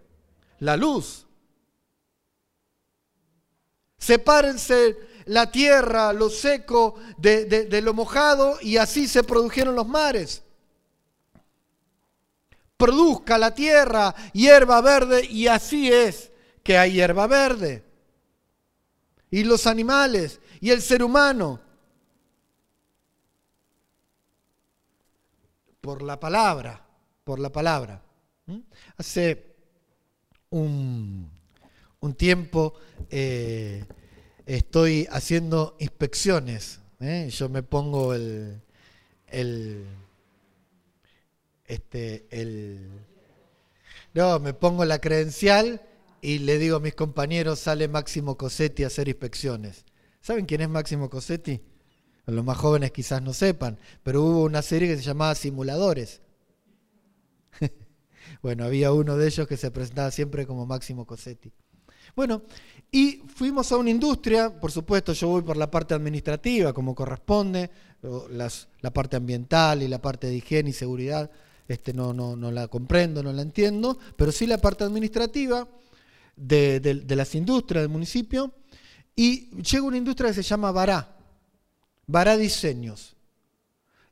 La 0.59 0.77
luz. 0.77 1.25
Sepárense 3.97 4.97
la 5.25 5.49
tierra, 5.49 6.13
lo 6.13 6.29
seco 6.29 6.93
de, 7.17 7.45
de 7.45 7.81
lo 7.81 7.95
mojado 7.95 8.59
y 8.61 8.77
así 8.77 9.07
se 9.07 9.23
produjeron 9.23 9.75
los 9.75 9.87
mares. 9.87 10.43
Produzca 12.77 13.39
la 13.39 13.55
tierra 13.55 14.13
hierba 14.31 14.79
verde 14.79 15.25
y 15.25 15.47
así 15.47 15.91
es 15.91 16.31
que 16.61 16.77
hay 16.77 16.93
hierba 16.93 17.25
verde 17.25 17.86
y 19.29 19.43
los 19.43 19.67
animales 19.67 20.39
y 20.61 20.71
el 20.71 20.81
ser 20.81 21.03
humano. 21.03 21.59
Por 25.81 26.01
la 26.01 26.19
palabra, 26.19 26.85
por 27.23 27.39
la 27.39 27.51
palabra. 27.51 28.01
Hace 28.97 29.55
un, 30.49 31.29
tiempo 32.17 32.73
eh, 33.09 33.85
estoy 34.45 35.07
haciendo 35.11 35.75
inspecciones. 35.79 36.79
¿eh? 36.99 37.29
Yo 37.29 37.49
me 37.49 37.63
pongo 37.63 38.13
el, 38.13 38.61
el, 39.27 39.85
este, 41.65 42.27
el, 42.31 42.89
no, 44.13 44.39
me 44.39 44.53
pongo 44.53 44.85
la 44.85 44.99
credencial 44.99 45.81
y 46.21 46.39
le 46.39 46.57
digo 46.57 46.77
a 46.77 46.79
mis 46.79 46.95
compañeros, 46.95 47.59
sale 47.59 47.87
Máximo 47.87 48.37
Cosetti 48.37 48.83
a 48.83 48.87
hacer 48.87 49.07
inspecciones. 49.07 49.85
¿Saben 50.21 50.45
quién 50.45 50.61
es 50.61 50.69
Máximo 50.69 51.09
Cosetti? 51.09 51.61
Los 52.25 52.43
más 52.43 52.57
jóvenes 52.57 52.91
quizás 52.91 53.21
no 53.21 53.33
sepan, 53.33 53.77
pero 54.03 54.21
hubo 54.21 54.43
una 54.43 54.61
serie 54.61 54.89
que 54.89 54.97
se 54.97 55.03
llamaba 55.03 55.33
Simuladores. 55.35 56.21
bueno, 58.41 58.65
había 58.65 58.91
uno 58.91 59.15
de 59.15 59.27
ellos 59.27 59.47
que 59.47 59.55
se 59.55 59.71
presentaba 59.71 60.11
siempre 60.11 60.45
como 60.45 60.65
Máximo 60.65 61.05
Cosetti. 61.05 61.51
Bueno, 62.15 62.41
y 62.91 63.23
fuimos 63.33 63.71
a 63.71 63.77
una 63.77 63.89
industria, 63.89 64.59
por 64.59 64.71
supuesto 64.71 65.13
yo 65.13 65.27
voy 65.27 65.41
por 65.43 65.55
la 65.55 65.69
parte 65.69 65.93
administrativa 65.93 66.73
como 66.73 66.95
corresponde, 66.95 67.69
la 68.81 68.93
parte 68.93 69.15
ambiental 69.15 69.83
y 69.83 69.87
la 69.87 70.01
parte 70.01 70.27
de 70.27 70.35
higiene 70.35 70.71
y 70.71 70.73
seguridad, 70.73 71.29
este, 71.67 71.93
no, 71.93 72.13
no, 72.13 72.35
no 72.35 72.51
la 72.51 72.67
comprendo, 72.67 73.21
no 73.23 73.31
la 73.33 73.41
entiendo, 73.41 73.97
pero 74.15 74.31
sí 74.31 74.47
la 74.47 74.57
parte 74.57 74.83
administrativa 74.83 75.67
de, 76.37 77.03
las 77.09 77.35
industrias 77.35 77.83
del 77.83 77.89
municipio. 77.89 78.53
Y 79.15 79.49
llega 79.61 79.83
una 79.83 79.97
industria 79.97 80.29
que 80.29 80.35
se 80.35 80.43
llama 80.43 80.71
Bará. 80.71 81.17
Bará 82.05 82.37
Diseños. 82.37 83.15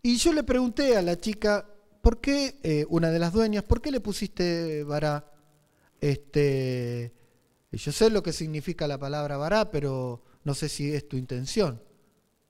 Y 0.01 0.17
yo 0.17 0.34
le 0.34 0.44
pregunté 0.44 0.98
a 0.98 1.01
la 1.01 1.17
chica, 1.17 1.65
¿por 2.01 2.20
qué, 2.20 2.60
eh, 2.63 2.86
una 2.89 3.10
de 3.12 3.20
las 3.20 3.32
dueñas, 3.32 3.63
¿por 3.63 3.82
qué 3.82 3.91
le 3.91 4.01
pusiste 4.01 4.84
Bará? 4.84 5.32
Este, 6.01 7.13
yo 7.72 7.91
sé 7.91 8.10
lo 8.10 8.22
que 8.22 8.34
significa 8.34 8.88
la 8.88 9.00
palabra 9.00 9.38
Bará, 9.38 9.72
pero 9.72 10.24
no 10.44 10.53
sé 10.53 10.70
si 10.70 10.94
es 10.94 11.08
tu 11.08 11.17
intención. 11.17 11.82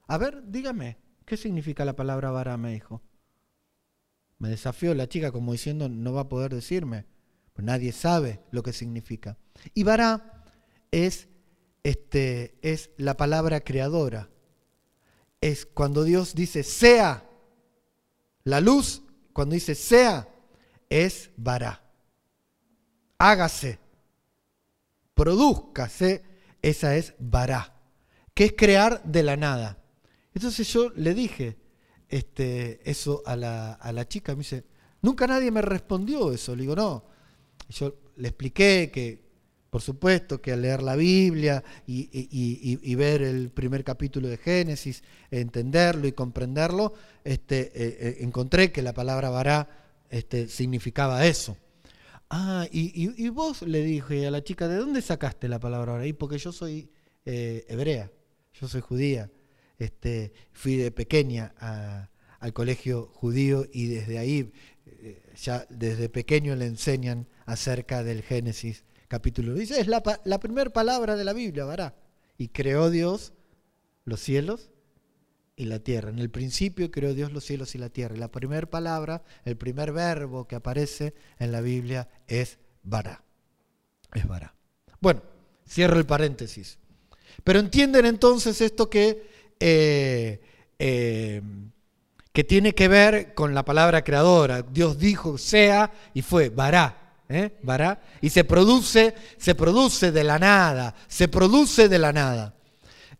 A 0.07 0.17
ver, 0.17 0.43
dígame, 0.45 0.97
¿qué 1.25 1.37
significa 1.37 1.85
la 1.85 1.95
palabra 1.95 2.31
Bará? 2.31 2.57
me 2.57 2.73
dijo. 2.73 3.01
Me 4.37 4.49
desafió 4.49 4.93
la 4.93 5.07
chica 5.07 5.31
como 5.31 5.53
diciendo, 5.53 5.87
no 5.87 6.13
va 6.13 6.21
a 6.21 6.29
poder 6.29 6.53
decirme. 6.53 7.05
Nadie 7.57 7.91
sabe 7.91 8.41
lo 8.51 8.63
que 8.63 8.73
significa. 8.73 9.37
Y 9.73 9.83
Bará 9.83 10.43
es, 10.91 11.27
este, 11.83 12.57
es 12.61 12.89
la 12.97 13.15
palabra 13.17 13.61
creadora 13.61 14.29
es 15.45 15.67
cuando 15.67 16.03
Dios 16.03 16.33
dice 16.33 16.63
sea. 16.63 17.23
La 18.45 18.61
luz, 18.61 19.03
cuando 19.31 19.53
dice 19.53 19.75
sea, 19.75 20.27
es 20.89 21.29
vará. 21.37 21.83
Hágase, 23.19 23.77
produzcase, 25.13 26.23
esa 26.63 26.95
es 26.95 27.13
vará, 27.19 27.75
que 28.33 28.45
es 28.45 28.53
crear 28.57 29.03
de 29.03 29.21
la 29.21 29.37
nada. 29.37 29.77
Entonces 30.33 30.67
yo 30.67 30.89
le 30.95 31.13
dije 31.13 31.57
este, 32.09 32.81
eso 32.89 33.21
a 33.25 33.35
la, 33.35 33.73
a 33.73 33.91
la 33.91 34.07
chica, 34.07 34.33
me 34.33 34.39
dice, 34.39 34.65
nunca 35.01 35.27
nadie 35.27 35.51
me 35.51 35.61
respondió 35.61 36.31
eso. 36.31 36.55
Le 36.55 36.63
digo, 36.63 36.75
no. 36.75 37.14
Yo 37.69 37.95
le 38.17 38.27
expliqué 38.27 38.91
que 38.93 39.25
por 39.75 39.81
supuesto 39.81 40.41
que 40.41 40.53
al 40.53 40.61
leer 40.61 40.81
la 40.81 40.95
Biblia 40.95 41.61
y, 41.85 42.95
ver 42.95 43.21
el 43.21 43.49
primer 43.49 43.83
capítulo 43.83 44.29
de 44.29 44.37
Génesis, 44.37 45.03
entenderlo 45.31 46.07
y 46.07 46.13
comprenderlo, 46.13 46.93
este, 47.25 47.73
eh, 47.75 47.97
eh, 47.99 48.17
encontré 48.21 48.71
que 48.71 48.81
la 48.81 48.93
palabra 48.93 49.29
vará 49.29 49.67
este, 50.09 50.47
significaba 50.47 51.25
eso. 51.25 51.57
Ah, 52.29 52.65
y, 52.71 53.27
vos 53.27 53.63
le 53.63 53.83
dije 53.83 54.25
a 54.25 54.31
la 54.31 54.45
chica, 54.45 54.69
¿de 54.69 54.77
dónde 54.77 55.01
sacaste 55.01 55.49
la 55.49 55.59
palabra 55.59 55.91
vará? 55.91 56.07
Y 56.07 56.13
porque 56.13 56.37
yo 56.37 56.53
soy 56.53 56.89
eh, 57.25 57.65
hebrea, 57.67 58.09
yo 58.53 58.69
soy 58.69 58.79
judía. 58.79 59.29
Este, 59.77 60.31
fui 60.53 60.77
de 60.77 60.89
pequeña 60.91 61.53
al 62.39 62.53
colegio 62.53 63.11
judío 63.13 63.65
y 63.73 63.87
desde 63.87 64.19
ahí, 64.19 64.53
ya 65.35 65.65
desde 65.69 66.09
pequeño 66.09 66.55
le 66.55 66.65
enseñan 66.65 67.27
acerca 67.45 68.03
del 68.03 68.21
Génesis 68.21 68.83
capítulo. 69.07 69.53
Dice, 69.53 69.79
es 69.79 69.87
la, 69.87 70.01
la 70.23 70.39
primera 70.39 70.69
palabra 70.71 71.15
de 71.15 71.23
la 71.23 71.33
Biblia, 71.33 71.65
¿verdad? 71.65 71.95
Y 72.37 72.49
creó 72.49 72.89
Dios 72.89 73.33
los 74.03 74.19
cielos 74.19 74.71
y 75.55 75.65
la 75.65 75.79
tierra. 75.79 76.09
En 76.09 76.19
el 76.19 76.29
principio 76.29 76.91
creó 76.91 77.13
Dios 77.13 77.31
los 77.31 77.43
cielos 77.43 77.75
y 77.75 77.77
la 77.77 77.89
tierra. 77.89 78.15
Y 78.15 78.19
la 78.19 78.31
primera 78.31 78.69
palabra, 78.69 79.23
el 79.45 79.57
primer 79.57 79.91
verbo 79.91 80.47
que 80.47 80.55
aparece 80.55 81.13
en 81.39 81.51
la 81.51 81.61
Biblia 81.61 82.09
es 82.27 82.59
vará. 82.83 83.23
Es 84.13 84.27
vará. 84.27 84.55
Bueno, 84.99 85.21
cierro 85.67 85.97
el 85.97 86.05
paréntesis. 86.05 86.77
Pero 87.43 87.59
entienden 87.59 88.05
entonces 88.05 88.61
esto 88.61 88.89
que, 88.89 89.27
eh, 89.59 90.41
eh, 90.79 91.41
que 92.35 92.43
tiene 92.43 92.75
que 92.75 92.89
ver 92.89 93.33
con 93.33 93.55
la 93.55 93.63
palabra 93.63 94.03
creadora. 94.03 94.61
Dios 94.61 94.99
dijo 94.99 95.37
sea 95.37 95.89
y 96.13 96.21
fue 96.21 96.49
vará. 96.49 97.23
¿eh? 97.29 97.57
Y 98.19 98.29
se 98.29 98.43
produce, 98.43 99.15
se 99.37 99.55
produce 99.55 100.11
de 100.11 100.25
la 100.25 100.37
nada, 100.37 100.93
se 101.07 101.29
produce 101.29 101.87
de 101.87 101.97
la 101.97 102.11
nada. 102.11 102.53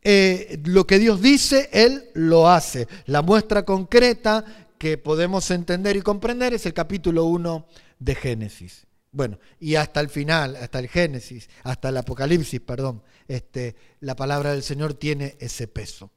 Eh, 0.03 0.59
lo 0.65 0.85
que 0.85 0.99
Dios 0.99 1.21
dice, 1.21 1.69
Él 1.71 2.09
lo 2.13 2.49
hace. 2.49 2.89
La 3.05 3.21
muestra 3.21 3.63
concreta 3.63 4.43
que 4.77 4.97
podemos 4.97 5.49
entender 5.49 5.95
y 5.95 6.01
comprender 6.01 6.53
es 6.53 6.65
el 6.65 6.73
capítulo 6.73 7.23
1 7.23 7.67
de 7.97 8.15
Génesis. 8.15 8.85
Bueno, 9.13 9.39
y 9.61 9.75
hasta 9.75 10.01
el 10.01 10.09
final, 10.09 10.57
hasta 10.57 10.79
el 10.79 10.89
Génesis, 10.89 11.49
hasta 11.63 11.87
el 11.87 11.95
Apocalipsis, 11.95 12.59
perdón, 12.59 13.01
este, 13.29 13.77
la 14.01 14.17
palabra 14.17 14.51
del 14.51 14.61
Señor 14.61 14.93
tiene 14.93 15.37
ese 15.39 15.69
peso. 15.69 16.11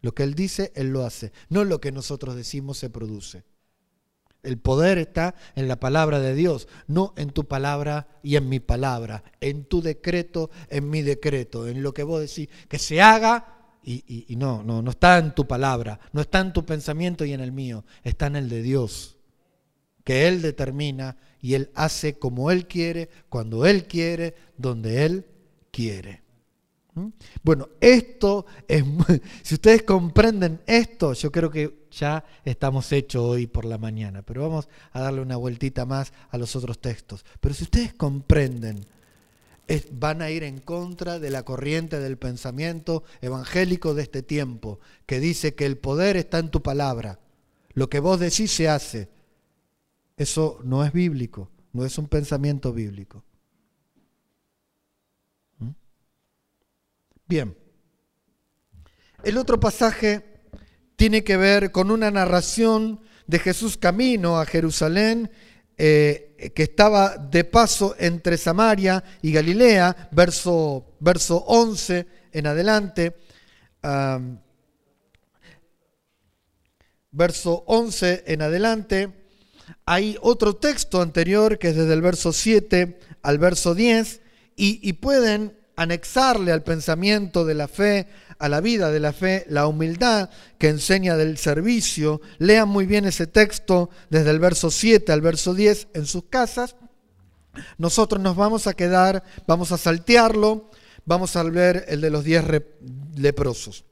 Lo 0.00 0.14
que 0.14 0.22
Él 0.22 0.34
dice, 0.34 0.72
Él 0.74 0.88
lo 0.88 1.04
hace. 1.04 1.32
No 1.48 1.64
lo 1.64 1.80
que 1.80 1.92
nosotros 1.92 2.36
decimos 2.36 2.78
se 2.78 2.90
produce. 2.90 3.44
El 4.42 4.58
poder 4.58 4.98
está 4.98 5.34
en 5.54 5.68
la 5.68 5.78
palabra 5.78 6.18
de 6.18 6.34
Dios, 6.34 6.66
no 6.86 7.12
en 7.16 7.30
tu 7.30 7.44
palabra 7.44 8.08
y 8.22 8.36
en 8.36 8.48
mi 8.48 8.58
palabra, 8.58 9.22
en 9.40 9.64
tu 9.64 9.82
decreto, 9.82 10.50
en 10.70 10.88
mi 10.88 11.02
decreto, 11.02 11.68
en 11.68 11.82
lo 11.82 11.92
que 11.92 12.04
vos 12.04 12.20
decís 12.20 12.48
que 12.68 12.78
se 12.78 13.02
haga 13.02 13.60
y, 13.82 14.36
no, 14.36 14.62
no, 14.62 14.80
no 14.82 14.90
está 14.90 15.18
en 15.18 15.34
tu 15.34 15.46
palabra, 15.46 16.00
no 16.12 16.22
está 16.22 16.40
en 16.40 16.52
tu 16.52 16.64
pensamiento 16.64 17.24
y 17.24 17.32
en 17.32 17.40
el 17.40 17.52
mío, 17.52 17.84
está 18.02 18.28
en 18.28 18.36
el 18.36 18.48
de 18.48 18.62
Dios, 18.62 19.18
que 20.04 20.26
Él 20.26 20.40
determina 20.40 21.18
y 21.42 21.54
Él 21.54 21.70
hace 21.74 22.18
como 22.18 22.50
Él 22.50 22.66
quiere, 22.66 23.10
cuando 23.28 23.66
Él 23.66 23.84
quiere, 23.86 24.34
donde 24.56 25.04
Él 25.04 25.26
quiere. 25.70 26.22
¿Mm? 26.94 27.08
Bueno, 27.42 27.68
esto 27.80 28.46
es, 28.66 28.84
si 29.42 29.54
ustedes 29.54 29.82
comprenden 29.82 30.60
esto, 30.66 31.12
yo 31.12 31.30
creo 31.30 31.50
que 31.50 31.86
ya 31.90 32.24
estamos 32.44 32.90
hechos 32.92 33.22
hoy 33.22 33.46
por 33.46 33.64
la 33.64 33.78
mañana, 33.78 34.22
pero 34.22 34.42
vamos 34.42 34.68
a 34.92 35.00
darle 35.00 35.20
una 35.20 35.36
vueltita 35.36 35.84
más 35.84 36.12
a 36.30 36.38
los 36.38 36.54
otros 36.56 36.80
textos. 36.80 37.24
Pero 37.40 37.54
si 37.54 37.64
ustedes 37.64 37.94
comprenden, 37.94 38.84
van 39.92 40.22
a 40.22 40.30
ir 40.30 40.42
en 40.42 40.58
contra 40.58 41.18
de 41.18 41.30
la 41.30 41.44
corriente 41.44 42.00
del 42.00 42.18
pensamiento 42.18 43.04
evangélico 43.20 43.94
de 43.94 44.02
este 44.02 44.22
tiempo, 44.22 44.80
que 45.06 45.20
dice 45.20 45.54
que 45.54 45.66
el 45.66 45.78
poder 45.78 46.16
está 46.16 46.38
en 46.38 46.50
tu 46.50 46.62
palabra, 46.62 47.20
lo 47.72 47.88
que 47.88 48.00
vos 48.00 48.18
decís 48.18 48.50
se 48.50 48.68
hace. 48.68 49.08
Eso 50.16 50.58
no 50.64 50.84
es 50.84 50.92
bíblico, 50.92 51.48
no 51.72 51.84
es 51.84 51.96
un 51.98 52.08
pensamiento 52.08 52.72
bíblico. 52.72 53.22
Bien. 57.30 57.56
El 59.22 59.38
otro 59.38 59.60
pasaje 59.60 60.40
tiene 60.96 61.22
que 61.22 61.36
ver 61.36 61.70
con 61.70 61.92
una 61.92 62.10
narración 62.10 63.02
de 63.28 63.38
Jesús 63.38 63.76
camino 63.76 64.40
a 64.40 64.46
Jerusalén, 64.46 65.30
eh, 65.78 66.52
que 66.56 66.64
estaba 66.64 67.16
de 67.18 67.44
paso 67.44 67.94
entre 68.00 68.36
Samaria 68.36 69.04
y 69.22 69.30
Galilea, 69.30 70.08
verso, 70.10 70.96
verso 70.98 71.36
11 71.46 72.04
en 72.32 72.46
adelante. 72.48 73.14
verso 77.12 77.62
11 77.68 78.24
en 78.26 78.42
adelante. 78.42 79.12
Hay 79.84 80.16
otro 80.20 80.56
texto 80.56 81.00
anterior 81.00 81.60
que 81.60 81.68
es 81.68 81.76
desde 81.76 81.94
el 81.94 82.02
verso 82.02 82.32
7 82.32 82.98
al 83.22 83.38
verso 83.38 83.76
10 83.76 84.20
y, 84.56 84.80
y 84.82 84.94
pueden 84.94 85.59
anexarle 85.80 86.52
al 86.52 86.62
pensamiento 86.62 87.46
de 87.46 87.54
la 87.54 87.66
fe, 87.66 88.06
a 88.38 88.50
la 88.50 88.60
vida 88.60 88.90
de 88.90 89.00
la 89.00 89.14
fe, 89.14 89.46
la 89.48 89.66
humildad 89.66 90.28
que 90.58 90.68
enseña 90.68 91.16
del 91.16 91.38
servicio. 91.38 92.20
Lean 92.36 92.68
muy 92.68 92.84
bien 92.84 93.06
ese 93.06 93.26
texto 93.26 93.88
desde 94.10 94.28
el 94.28 94.40
verso 94.40 94.70
7 94.70 95.10
al 95.10 95.22
verso 95.22 95.54
10 95.54 95.88
en 95.94 96.04
sus 96.04 96.24
casas. 96.24 96.76
Nosotros 97.78 98.20
nos 98.20 98.36
vamos 98.36 98.66
a 98.66 98.74
quedar, 98.74 99.24
vamos 99.46 99.72
a 99.72 99.78
saltearlo, 99.78 100.70
vamos 101.06 101.34
a 101.36 101.42
ver 101.44 101.86
el 101.88 102.02
de 102.02 102.10
los 102.10 102.24
10 102.24 102.44
leprosos. 103.16 103.86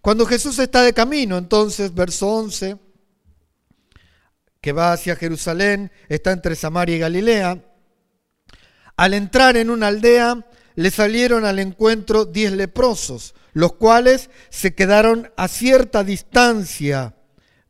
Cuando 0.00 0.24
Jesús 0.24 0.58
está 0.58 0.82
de 0.82 0.94
camino, 0.94 1.36
entonces, 1.36 1.94
verso 1.94 2.26
11, 2.26 2.78
que 4.62 4.72
va 4.72 4.94
hacia 4.94 5.14
Jerusalén, 5.14 5.92
está 6.08 6.32
entre 6.32 6.56
Samaria 6.56 6.96
y 6.96 7.00
Galilea. 7.00 7.69
Al 9.00 9.14
entrar 9.14 9.56
en 9.56 9.70
una 9.70 9.86
aldea, 9.86 10.44
le 10.74 10.90
salieron 10.90 11.46
al 11.46 11.58
encuentro 11.58 12.26
diez 12.26 12.52
leprosos, 12.52 13.34
los 13.54 13.72
cuales 13.72 14.28
se 14.50 14.74
quedaron 14.74 15.32
a 15.38 15.48
cierta 15.48 16.04
distancia 16.04 17.16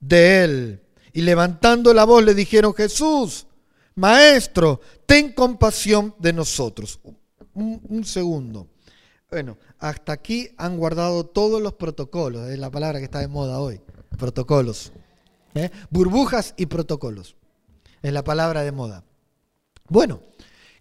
de 0.00 0.42
él. 0.42 0.82
Y 1.12 1.20
levantando 1.20 1.94
la 1.94 2.02
voz 2.02 2.24
le 2.24 2.34
dijeron, 2.34 2.74
Jesús, 2.74 3.46
Maestro, 3.94 4.80
ten 5.06 5.32
compasión 5.32 6.16
de 6.18 6.32
nosotros. 6.32 6.98
Un, 7.54 8.02
segundo. 8.04 8.66
Bueno, 9.30 9.56
hasta 9.78 10.10
aquí 10.10 10.48
han 10.56 10.78
guardado 10.78 11.26
todos 11.26 11.62
los 11.62 11.74
protocolos, 11.74 12.50
es 12.50 12.58
la 12.58 12.72
palabra 12.72 12.98
que 12.98 13.04
está 13.04 13.20
de 13.20 13.28
moda 13.28 13.60
hoy, 13.60 13.80
protocolos. 14.18 14.90
¿eh? 15.54 15.70
Burbujas 15.90 16.54
y 16.56 16.66
protocolos, 16.66 17.36
es 18.02 18.12
la 18.12 18.24
palabra 18.24 18.64
de 18.64 18.72
moda. 18.72 19.04
Bueno, 19.88 20.22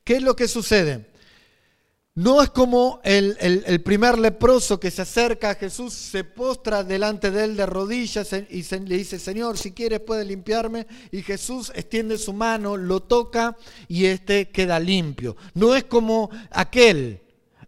¿qué 0.09 0.15
es 0.15 0.23
lo 0.23 0.35
que 0.35 0.47
sucede? 0.47 1.05
No 2.15 2.41
es 2.41 2.49
como 2.49 2.99
el, 3.03 3.79
primer 3.85 4.17
leproso 4.17 4.79
que 4.79 4.89
se 4.89 5.03
acerca 5.03 5.51
a 5.51 5.53
Jesús, 5.55 5.93
se 5.93 6.23
postra 6.23 6.83
delante 6.83 7.29
de 7.29 7.43
él 7.43 7.55
de 7.55 7.67
rodillas 7.67 8.33
y 8.49 8.63
le 8.63 8.97
dice, 8.97 9.19
Señor, 9.19 9.59
si 9.59 9.71
quieres 9.71 9.99
puede 9.99 10.25
limpiarme. 10.25 10.87
Y 11.11 11.21
Jesús 11.21 11.71
extiende 11.75 12.17
su 12.17 12.33
mano, 12.33 12.75
lo 12.75 13.01
toca 13.01 13.55
y 13.87 14.05
este 14.05 14.49
queda 14.49 14.79
limpio. 14.79 15.37
No 15.53 15.75
es 15.75 15.83
como 15.83 16.31
aquel. 16.49 17.21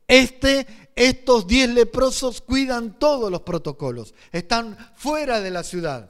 Este, 0.08 0.65
estos 0.95 1.45
diez 1.45 1.69
leprosos 1.69 2.41
cuidan 2.41 2.97
todos 2.97 3.30
los 3.30 3.41
protocolos. 3.41 4.15
Están 4.32 4.75
fuera 4.95 5.41
de 5.41 5.51
la 5.51 5.62
ciudad 5.62 6.10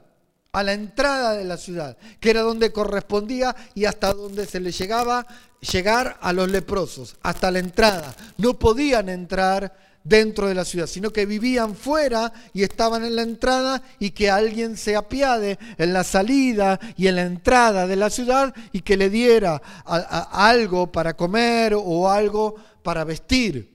a 0.52 0.62
la 0.62 0.74
entrada 0.74 1.34
de 1.34 1.44
la 1.44 1.56
ciudad, 1.56 1.96
que 2.20 2.28
era 2.28 2.42
donde 2.42 2.72
correspondía 2.72 3.56
y 3.74 3.86
hasta 3.86 4.12
donde 4.12 4.46
se 4.46 4.60
le 4.60 4.70
llegaba 4.70 5.26
llegar 5.72 6.18
a 6.20 6.32
los 6.34 6.50
leprosos, 6.50 7.16
hasta 7.22 7.50
la 7.50 7.58
entrada. 7.58 8.14
No 8.36 8.58
podían 8.58 9.08
entrar 9.08 9.74
dentro 10.04 10.48
de 10.48 10.54
la 10.54 10.66
ciudad, 10.66 10.86
sino 10.86 11.10
que 11.10 11.24
vivían 11.24 11.74
fuera 11.74 12.30
y 12.52 12.64
estaban 12.64 13.02
en 13.02 13.16
la 13.16 13.22
entrada 13.22 13.82
y 13.98 14.10
que 14.10 14.30
alguien 14.30 14.76
se 14.76 14.94
apiade 14.94 15.58
en 15.78 15.94
la 15.94 16.04
salida 16.04 16.78
y 16.98 17.06
en 17.06 17.16
la 17.16 17.22
entrada 17.22 17.86
de 17.86 17.96
la 17.96 18.10
ciudad 18.10 18.54
y 18.72 18.82
que 18.82 18.98
le 18.98 19.08
diera 19.08 19.62
algo 19.86 20.92
para 20.92 21.16
comer 21.16 21.72
o 21.74 22.10
algo 22.10 22.56
para 22.82 23.04
vestir, 23.04 23.72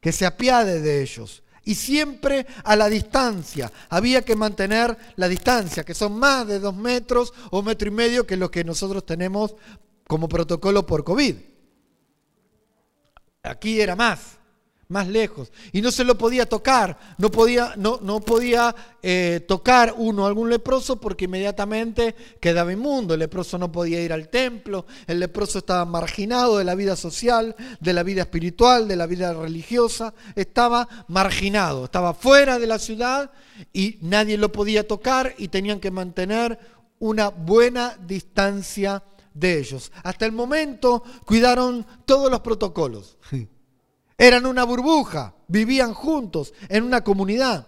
que 0.00 0.12
se 0.12 0.26
apiade 0.26 0.82
de 0.82 1.00
ellos 1.00 1.42
y 1.70 1.76
siempre 1.76 2.48
a 2.64 2.74
la 2.74 2.88
distancia. 2.88 3.70
Había 3.90 4.22
que 4.22 4.34
mantener 4.34 4.98
la 5.14 5.28
distancia, 5.28 5.84
que 5.84 5.94
son 5.94 6.18
más 6.18 6.44
de 6.48 6.58
dos 6.58 6.74
metros 6.74 7.32
o 7.52 7.62
metro 7.62 7.86
y 7.86 7.92
medio 7.92 8.26
que 8.26 8.36
lo 8.36 8.50
que 8.50 8.64
nosotros 8.64 9.06
tenemos 9.06 9.54
como 10.08 10.28
protocolo 10.28 10.84
por 10.84 11.04
COVID. 11.04 11.36
Aquí 13.44 13.80
era 13.80 13.94
más 13.94 14.39
más 14.90 15.08
lejos. 15.08 15.50
Y 15.72 15.80
no 15.80 15.90
se 15.90 16.04
lo 16.04 16.18
podía 16.18 16.46
tocar, 16.46 16.98
no 17.16 17.30
podía, 17.30 17.74
no, 17.76 18.00
no 18.02 18.20
podía 18.20 18.74
eh, 19.02 19.44
tocar 19.48 19.94
uno 19.96 20.24
a 20.24 20.28
algún 20.28 20.50
leproso 20.50 20.96
porque 21.00 21.24
inmediatamente 21.24 22.14
quedaba 22.40 22.72
inmundo. 22.72 23.14
El 23.14 23.20
leproso 23.20 23.56
no 23.56 23.72
podía 23.72 24.02
ir 24.02 24.12
al 24.12 24.28
templo, 24.28 24.84
el 25.06 25.20
leproso 25.20 25.58
estaba 25.58 25.84
marginado 25.84 26.58
de 26.58 26.64
la 26.64 26.74
vida 26.74 26.96
social, 26.96 27.54
de 27.78 27.92
la 27.92 28.02
vida 28.02 28.22
espiritual, 28.22 28.88
de 28.88 28.96
la 28.96 29.06
vida 29.06 29.32
religiosa, 29.32 30.12
estaba 30.34 30.88
marginado, 31.08 31.84
estaba 31.84 32.12
fuera 32.12 32.58
de 32.58 32.66
la 32.66 32.78
ciudad 32.78 33.30
y 33.72 33.98
nadie 34.02 34.36
lo 34.36 34.50
podía 34.50 34.86
tocar 34.86 35.34
y 35.38 35.48
tenían 35.48 35.80
que 35.80 35.92
mantener 35.92 36.58
una 36.98 37.28
buena 37.28 37.96
distancia 38.06 39.04
de 39.32 39.58
ellos. 39.60 39.92
Hasta 40.02 40.26
el 40.26 40.32
momento 40.32 41.04
cuidaron 41.24 41.86
todos 42.04 42.28
los 42.28 42.40
protocolos. 42.40 43.16
Eran 44.20 44.44
una 44.44 44.64
burbuja, 44.64 45.34
vivían 45.48 45.94
juntos 45.94 46.52
en 46.68 46.84
una 46.84 47.02
comunidad. 47.02 47.66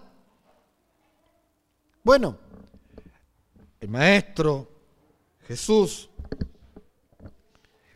Bueno, 2.04 2.36
el 3.80 3.88
maestro 3.88 4.70
Jesús, 5.48 6.10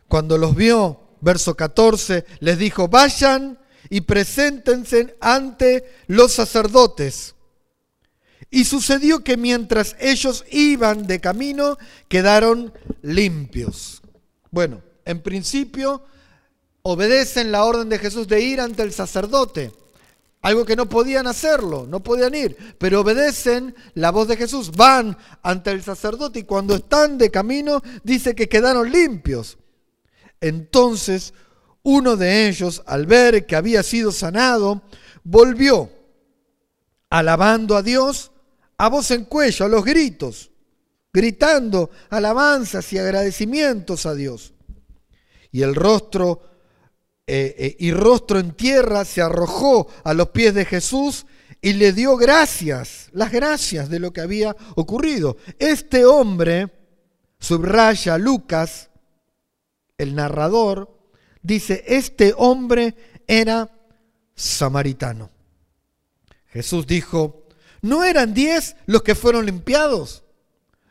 cuando 0.07 0.39
los 0.39 0.55
vio, 0.55 0.99
verso 1.21 1.55
14, 1.55 2.25
les 2.39 2.57
dijo, 2.57 2.87
vayan 2.87 3.59
y 3.91 4.01
preséntense 4.01 5.15
ante 5.21 5.93
los 6.07 6.33
sacerdotes. 6.33 7.35
Y 8.49 8.65
sucedió 8.65 9.23
que 9.23 9.37
mientras 9.37 9.95
ellos 9.99 10.43
iban 10.49 11.05
de 11.05 11.21
camino, 11.21 11.77
quedaron 12.07 12.73
limpios. 13.03 14.01
Bueno, 14.49 14.81
en 15.05 15.21
principio 15.21 16.01
obedecen 16.89 17.51
la 17.51 17.65
orden 17.65 17.89
de 17.89 17.99
Jesús 17.99 18.29
de 18.29 18.39
ir 18.39 18.61
ante 18.61 18.81
el 18.81 18.93
sacerdote. 18.93 19.73
Algo 20.41 20.65
que 20.65 20.77
no 20.77 20.87
podían 20.87 21.27
hacerlo, 21.27 21.85
no 21.85 22.01
podían 22.01 22.33
ir, 22.33 22.55
pero 22.77 23.01
obedecen 23.01 23.75
la 23.95 24.11
voz 24.11 24.29
de 24.29 24.37
Jesús, 24.37 24.71
van 24.71 25.17
ante 25.41 25.71
el 25.71 25.83
sacerdote 25.83 26.39
y 26.39 26.43
cuando 26.43 26.75
están 26.75 27.17
de 27.17 27.29
camino 27.29 27.81
dice 28.03 28.35
que 28.35 28.47
quedaron 28.47 28.89
limpios. 28.89 29.57
Entonces 30.39 31.33
uno 31.83 32.15
de 32.15 32.47
ellos, 32.47 32.81
al 32.85 33.05
ver 33.05 33.45
que 33.45 33.57
había 33.57 33.83
sido 33.83 34.13
sanado, 34.13 34.83
volvió, 35.25 35.89
alabando 37.09 37.75
a 37.75 37.83
Dios 37.83 38.31
a 38.77 38.87
voz 38.87 39.11
en 39.11 39.25
cuello, 39.25 39.65
a 39.65 39.69
los 39.69 39.83
gritos, 39.83 40.51
gritando 41.11 41.89
alabanzas 42.09 42.93
y 42.93 42.97
agradecimientos 42.97 44.05
a 44.05 44.13
Dios. 44.13 44.53
Y 45.51 45.63
el 45.63 45.75
rostro 45.75 46.56
eh, 47.29 47.55
eh, 47.57 47.75
y 47.79 47.91
rostro 47.91 48.39
en 48.39 48.53
tierra, 48.53 49.03
se 49.03 49.21
arrojó 49.21 49.89
a 50.05 50.13
los 50.13 50.29
pies 50.29 50.53
de 50.53 50.63
Jesús 50.63 51.25
y 51.61 51.73
le 51.73 51.91
dio 51.91 52.15
gracias, 52.15 53.09
las 53.11 53.33
gracias 53.33 53.89
de 53.89 53.99
lo 53.99 54.13
que 54.13 54.21
había 54.21 54.55
ocurrido. 54.75 55.35
Este 55.59 56.05
hombre, 56.05 56.71
subraya 57.37 58.17
Lucas, 58.17 58.89
el 59.97 60.15
narrador, 60.15 60.97
dice, 61.41 61.83
este 61.87 62.33
hombre 62.37 62.95
era 63.27 63.69
samaritano. 64.33 65.29
Jesús 66.45 66.87
dijo, 66.87 67.47
¿no 67.81 68.05
eran 68.05 68.33
diez 68.33 68.77
los 68.85 69.03
que 69.03 69.15
fueron 69.15 69.45
limpiados? 69.45 70.23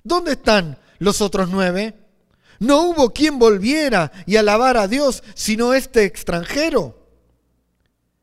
¿Dónde 0.04 0.32
están 0.32 0.78
los 0.98 1.22
otros 1.22 1.48
nueve? 1.48 1.94
No 2.58 2.82
hubo 2.82 3.12
quien 3.12 3.38
volviera 3.38 4.12
y 4.26 4.36
alabara 4.36 4.82
a 4.82 4.88
Dios, 4.88 5.22
sino 5.34 5.74
este 5.74 6.04
extranjero. 6.04 7.06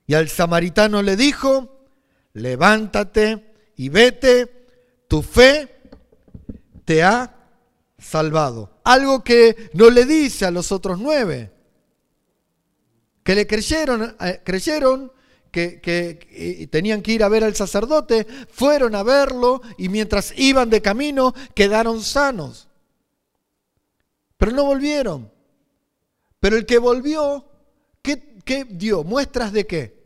Y 0.07 0.13
al 0.15 0.29
samaritano 0.29 1.01
le 1.01 1.15
dijo, 1.15 1.87
levántate 2.33 3.53
y 3.75 3.89
vete, 3.89 4.67
tu 5.07 5.21
fe 5.21 5.69
te 6.85 7.03
ha 7.03 7.35
salvado. 7.97 8.81
Algo 8.83 9.23
que 9.23 9.69
no 9.73 9.89
le 9.89 10.05
dice 10.05 10.45
a 10.45 10.51
los 10.51 10.71
otros 10.71 10.99
nueve, 10.99 11.51
que 13.23 13.35
le 13.35 13.47
creyeron, 13.47 14.15
eh, 14.19 14.41
creyeron 14.43 15.11
que, 15.51 15.79
que, 15.79 16.67
tenían 16.71 17.01
que 17.01 17.13
ir 17.13 17.23
a 17.23 17.29
ver 17.29 17.43
al 17.43 17.55
sacerdote, 17.55 18.27
fueron 18.51 18.95
a 18.95 19.03
verlo 19.03 19.61
y 19.77 19.87
mientras 19.87 20.33
iban 20.35 20.69
de 20.69 20.81
camino 20.81 21.33
quedaron 21.53 22.01
sanos. 22.01 22.67
Pero 24.43 24.57
no 24.57 24.65
volvieron. 24.65 25.31
Pero 26.41 26.57
el 26.57 26.65
que 26.65 26.77
volvió, 26.77 27.45
¿qué, 28.01 28.67
dio? 28.69 29.05
¿Muestras 29.05 29.53
de 29.53 29.65
qué? 29.65 30.03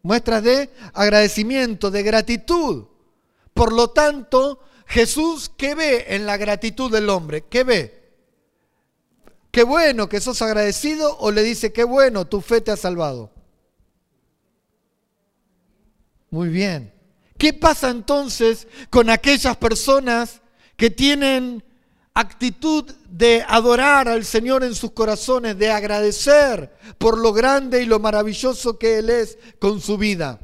Muestras 0.00 0.42
de 0.42 0.70
agradecimiento, 0.94 1.90
de 1.90 2.02
gratitud. 2.02 2.86
Por 3.52 3.74
lo 3.74 3.90
tanto, 3.90 4.60
Jesús, 4.86 5.52
¿qué 5.54 5.74
ve 5.74 6.06
en 6.14 6.24
la 6.24 6.38
gratitud 6.38 6.90
del 6.90 7.10
hombre? 7.10 7.44
¿Qué 7.44 7.62
ve? 7.62 8.16
Qué 9.50 9.64
bueno 9.64 10.08
que 10.08 10.22
sos 10.22 10.40
agradecido 10.40 11.18
o 11.18 11.30
le 11.30 11.42
dice, 11.42 11.74
qué 11.74 11.84
bueno, 11.84 12.26
tu 12.26 12.40
fe 12.40 12.62
te 12.62 12.70
ha 12.70 12.78
salvado. 12.78 13.30
Muy 16.30 16.48
bien. 16.48 16.90
¿Qué 17.36 17.52
pasa 17.52 17.90
entonces 17.90 18.66
con 18.88 19.10
aquellas 19.10 19.58
personas 19.58 20.40
que 20.78 20.88
tienen 20.88 21.62
actitud 22.14 22.90
de 23.08 23.44
adorar 23.48 24.08
al 24.08 24.24
Señor 24.24 24.64
en 24.64 24.74
sus 24.74 24.92
corazones, 24.92 25.58
de 25.58 25.70
agradecer 25.70 26.72
por 26.98 27.18
lo 27.18 27.32
grande 27.32 27.82
y 27.82 27.86
lo 27.86 27.98
maravilloso 27.98 28.78
que 28.78 28.98
Él 28.98 29.10
es 29.10 29.38
con 29.58 29.80
su 29.80 29.96
vida. 29.96 30.38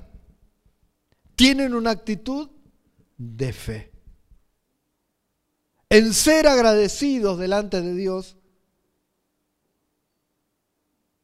Tienen 1.36 1.74
una 1.74 1.90
actitud 1.90 2.48
de 3.16 3.52
fe. 3.52 3.92
En 5.90 6.12
ser 6.12 6.46
agradecidos 6.46 7.38
delante 7.38 7.80
de 7.80 7.94
Dios, 7.94 8.36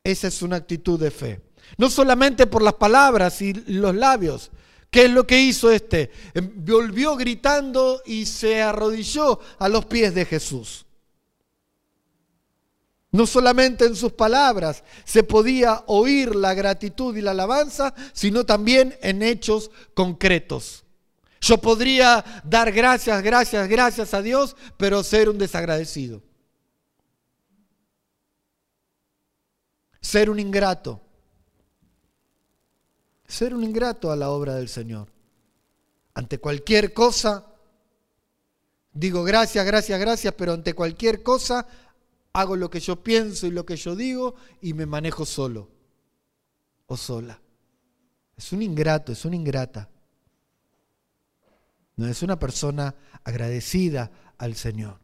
esa 0.02 0.28
es 0.28 0.42
una 0.42 0.56
actitud 0.56 1.00
de 1.00 1.10
fe. 1.10 1.42
No 1.78 1.90
solamente 1.90 2.46
por 2.46 2.62
las 2.62 2.74
palabras 2.74 3.40
y 3.42 3.54
los 3.54 3.94
labios, 3.94 4.50
¿Qué 4.94 5.06
es 5.06 5.10
lo 5.10 5.26
que 5.26 5.40
hizo 5.40 5.72
este? 5.72 6.12
Em, 6.34 6.52
volvió 6.64 7.16
gritando 7.16 8.00
y 8.06 8.26
se 8.26 8.62
arrodilló 8.62 9.40
a 9.58 9.68
los 9.68 9.86
pies 9.86 10.14
de 10.14 10.24
Jesús. 10.24 10.86
No 13.10 13.26
solamente 13.26 13.86
en 13.86 13.96
sus 13.96 14.12
palabras 14.12 14.84
se 15.04 15.24
podía 15.24 15.82
oír 15.88 16.36
la 16.36 16.54
gratitud 16.54 17.16
y 17.16 17.22
la 17.22 17.32
alabanza, 17.32 17.92
sino 18.12 18.46
también 18.46 18.96
en 19.02 19.24
hechos 19.24 19.72
concretos. 19.94 20.84
Yo 21.40 21.58
podría 21.58 22.24
dar 22.44 22.70
gracias, 22.70 23.20
gracias, 23.20 23.68
gracias 23.68 24.14
a 24.14 24.22
Dios, 24.22 24.54
pero 24.76 25.02
ser 25.02 25.28
un 25.28 25.38
desagradecido. 25.38 26.22
Ser 30.00 30.30
un 30.30 30.38
ingrato. 30.38 31.03
Ser 33.34 33.52
un 33.52 33.64
ingrato 33.64 34.12
a 34.12 34.16
la 34.16 34.30
obra 34.30 34.54
del 34.54 34.68
Señor. 34.68 35.08
Ante 36.14 36.38
cualquier 36.38 36.92
cosa, 36.92 37.44
digo 38.92 39.24
gracias, 39.24 39.66
gracias, 39.66 39.98
gracias, 39.98 40.34
pero 40.34 40.52
ante 40.52 40.72
cualquier 40.72 41.20
cosa 41.24 41.66
hago 42.32 42.54
lo 42.54 42.70
que 42.70 42.78
yo 42.78 43.02
pienso 43.02 43.48
y 43.48 43.50
lo 43.50 43.66
que 43.66 43.74
yo 43.74 43.96
digo 43.96 44.36
y 44.60 44.72
me 44.72 44.86
manejo 44.86 45.26
solo 45.26 45.68
o 46.86 46.96
sola. 46.96 47.42
Es 48.36 48.52
un 48.52 48.62
ingrato, 48.62 49.10
es 49.10 49.24
una 49.24 49.34
ingrata. 49.34 49.90
No 51.96 52.06
es 52.06 52.22
una 52.22 52.38
persona 52.38 52.94
agradecida 53.24 54.12
al 54.38 54.54
Señor. 54.54 55.00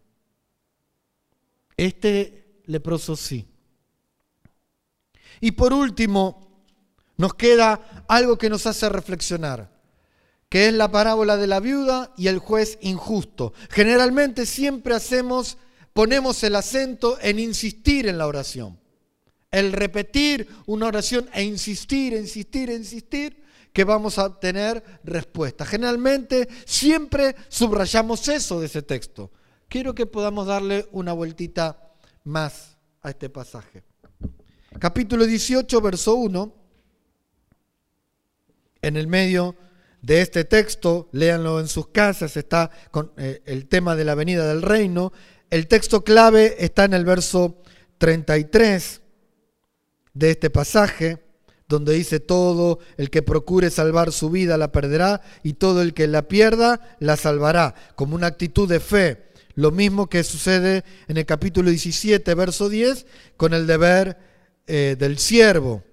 Este 1.76 2.62
leproso 2.66 3.16
sí. 3.16 3.44
Y 5.40 5.50
por 5.50 5.72
último, 5.72 6.49
nos 7.20 7.34
queda 7.34 8.04
algo 8.08 8.38
que 8.38 8.48
nos 8.48 8.66
hace 8.66 8.88
reflexionar, 8.88 9.70
que 10.48 10.68
es 10.68 10.72
la 10.72 10.90
parábola 10.90 11.36
de 11.36 11.46
la 11.46 11.60
viuda 11.60 12.14
y 12.16 12.28
el 12.28 12.38
juez 12.38 12.78
injusto. 12.80 13.52
Generalmente 13.68 14.46
siempre 14.46 14.94
hacemos 14.94 15.58
ponemos 15.92 16.42
el 16.44 16.56
acento 16.56 17.18
en 17.20 17.38
insistir 17.38 18.08
en 18.08 18.16
la 18.16 18.26
oración. 18.26 18.80
El 19.50 19.72
repetir 19.74 20.48
una 20.64 20.86
oración 20.86 21.28
e 21.34 21.42
insistir, 21.42 22.14
insistir, 22.14 22.70
insistir, 22.70 23.44
que 23.74 23.84
vamos 23.84 24.18
a 24.18 24.24
obtener 24.24 24.82
respuesta. 25.04 25.66
Generalmente 25.66 26.48
siempre 26.64 27.36
subrayamos 27.50 28.26
eso 28.28 28.60
de 28.60 28.66
ese 28.66 28.80
texto. 28.80 29.30
Quiero 29.68 29.94
que 29.94 30.06
podamos 30.06 30.46
darle 30.46 30.88
una 30.92 31.12
vueltita 31.12 31.92
más 32.24 32.78
a 33.02 33.10
este 33.10 33.28
pasaje. 33.28 33.84
Capítulo 34.78 35.26
18, 35.26 35.80
verso 35.82 36.14
1. 36.14 36.59
En 38.82 38.96
el 38.96 39.06
medio 39.06 39.56
de 40.02 40.22
este 40.22 40.44
texto, 40.44 41.08
léanlo 41.12 41.60
en 41.60 41.68
sus 41.68 41.88
casas, 41.88 42.36
está 42.36 42.70
con 42.90 43.12
eh, 43.16 43.42
el 43.44 43.66
tema 43.68 43.96
de 43.96 44.04
la 44.04 44.14
venida 44.14 44.46
del 44.46 44.62
reino. 44.62 45.12
El 45.50 45.66
texto 45.66 46.04
clave 46.04 46.56
está 46.58 46.84
en 46.84 46.94
el 46.94 47.04
verso 47.04 47.62
33 47.98 49.02
de 50.14 50.30
este 50.30 50.50
pasaje, 50.50 51.22
donde 51.68 51.92
dice 51.92 52.18
todo 52.18 52.80
el 52.96 53.10
que 53.10 53.22
procure 53.22 53.70
salvar 53.70 54.10
su 54.10 54.30
vida 54.30 54.56
la 54.56 54.72
perderá 54.72 55.20
y 55.42 55.54
todo 55.54 55.82
el 55.82 55.94
que 55.94 56.08
la 56.08 56.26
pierda 56.26 56.96
la 56.98 57.16
salvará, 57.16 57.74
como 57.94 58.16
una 58.16 58.26
actitud 58.26 58.68
de 58.68 58.80
fe. 58.80 59.30
Lo 59.54 59.70
mismo 59.70 60.08
que 60.08 60.24
sucede 60.24 60.84
en 61.06 61.16
el 61.16 61.26
capítulo 61.26 61.70
17, 61.70 62.34
verso 62.34 62.68
10, 62.68 63.06
con 63.36 63.52
el 63.52 63.66
deber 63.66 64.16
eh, 64.66 64.96
del 64.98 65.18
siervo. 65.18 65.84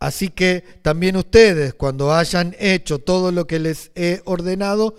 Así 0.00 0.28
que 0.28 0.62
también 0.82 1.16
ustedes, 1.16 1.74
cuando 1.74 2.14
hayan 2.14 2.54
hecho 2.58 2.98
todo 2.98 3.32
lo 3.32 3.46
que 3.46 3.58
les 3.58 3.90
he 3.94 4.22
ordenado, 4.24 4.94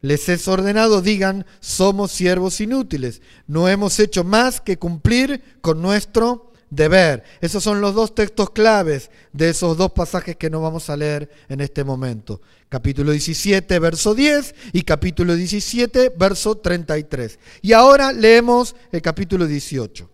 les 0.00 0.28
es 0.28 0.48
ordenado, 0.48 1.02
digan, 1.02 1.44
somos 1.60 2.12
siervos 2.12 2.60
inútiles, 2.60 3.20
no 3.46 3.68
hemos 3.68 3.98
hecho 3.98 4.24
más 4.24 4.60
que 4.60 4.78
cumplir 4.78 5.42
con 5.60 5.82
nuestro 5.82 6.52
deber. 6.70 7.24
Esos 7.40 7.62
son 7.62 7.80
los 7.80 7.94
dos 7.94 8.14
textos 8.14 8.50
claves 8.50 9.10
de 9.32 9.50
esos 9.50 9.76
dos 9.76 9.92
pasajes 9.92 10.36
que 10.36 10.50
no 10.50 10.60
vamos 10.60 10.88
a 10.88 10.96
leer 10.96 11.28
en 11.48 11.60
este 11.60 11.84
momento. 11.84 12.40
Capítulo 12.68 13.12
17, 13.12 13.78
verso 13.78 14.14
10 14.14 14.54
y 14.72 14.82
capítulo 14.82 15.34
17, 15.34 16.12
verso 16.16 16.56
33. 16.56 17.38
Y 17.62 17.72
ahora 17.72 18.12
leemos 18.12 18.76
el 18.92 19.02
capítulo 19.02 19.46
18. 19.46 20.08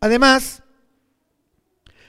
Además, 0.00 0.62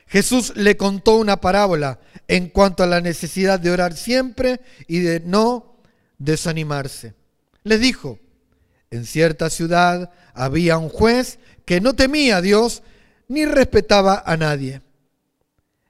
Jesús 0.09 0.53
le 0.55 0.75
contó 0.75 1.17
una 1.17 1.39
parábola 1.39 1.99
en 2.27 2.49
cuanto 2.49 2.81
a 2.81 2.87
la 2.87 2.99
necesidad 2.99 3.59
de 3.59 3.69
orar 3.69 3.95
siempre 3.95 4.59
y 4.87 4.99
de 4.99 5.19
no 5.19 5.77
desanimarse. 6.17 7.13
Les 7.63 7.79
dijo, 7.79 8.17
en 8.89 9.05
cierta 9.05 9.51
ciudad 9.51 10.11
había 10.33 10.79
un 10.79 10.89
juez 10.89 11.37
que 11.63 11.79
no 11.79 11.93
temía 11.93 12.37
a 12.37 12.41
Dios 12.41 12.81
ni 13.27 13.45
respetaba 13.45 14.23
a 14.25 14.35
nadie. 14.35 14.81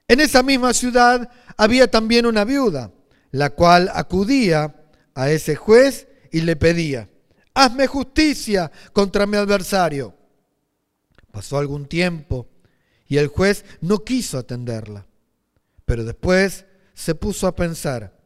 En 0.06 0.20
esa 0.20 0.42
misma 0.42 0.74
ciudad 0.74 1.30
había 1.56 1.90
también 1.90 2.26
una 2.26 2.44
viuda, 2.44 2.92
la 3.30 3.48
cual 3.50 3.90
acudía 3.94 4.74
a 5.14 5.30
ese 5.30 5.56
juez 5.56 6.08
y 6.30 6.42
le 6.42 6.56
pedía, 6.56 7.08
hazme 7.54 7.86
justicia 7.86 8.70
contra 8.92 9.26
mi 9.26 9.38
adversario. 9.38 10.14
Pasó 11.32 11.56
algún 11.56 11.86
tiempo 11.86 12.49
y 13.10 13.18
el 13.18 13.26
juez 13.26 13.64
no 13.80 14.04
quiso 14.04 14.38
atenderla, 14.38 15.04
pero 15.84 16.04
después 16.04 16.64
se 16.94 17.16
puso 17.16 17.48
a 17.48 17.56
pensar, 17.56 18.16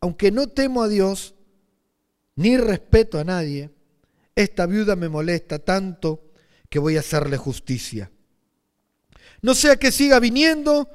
aunque 0.00 0.32
no 0.32 0.46
temo 0.46 0.82
a 0.82 0.88
Dios, 0.88 1.34
ni 2.34 2.56
respeto 2.56 3.18
a 3.18 3.24
nadie, 3.24 3.70
esta 4.34 4.64
viuda 4.64 4.96
me 4.96 5.10
molesta 5.10 5.58
tanto 5.58 6.32
que 6.70 6.78
voy 6.78 6.96
a 6.96 7.00
hacerle 7.00 7.36
justicia. 7.36 8.10
No 9.42 9.54
sea 9.54 9.76
que 9.76 9.92
siga 9.92 10.18
viniendo 10.18 10.88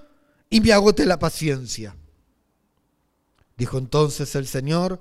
y 0.50 0.60
me 0.60 0.74
agote 0.74 1.06
la 1.06 1.20
paciencia. 1.20 1.96
Dijo 3.56 3.78
entonces 3.78 4.34
el 4.34 4.48
Señor, 4.48 5.00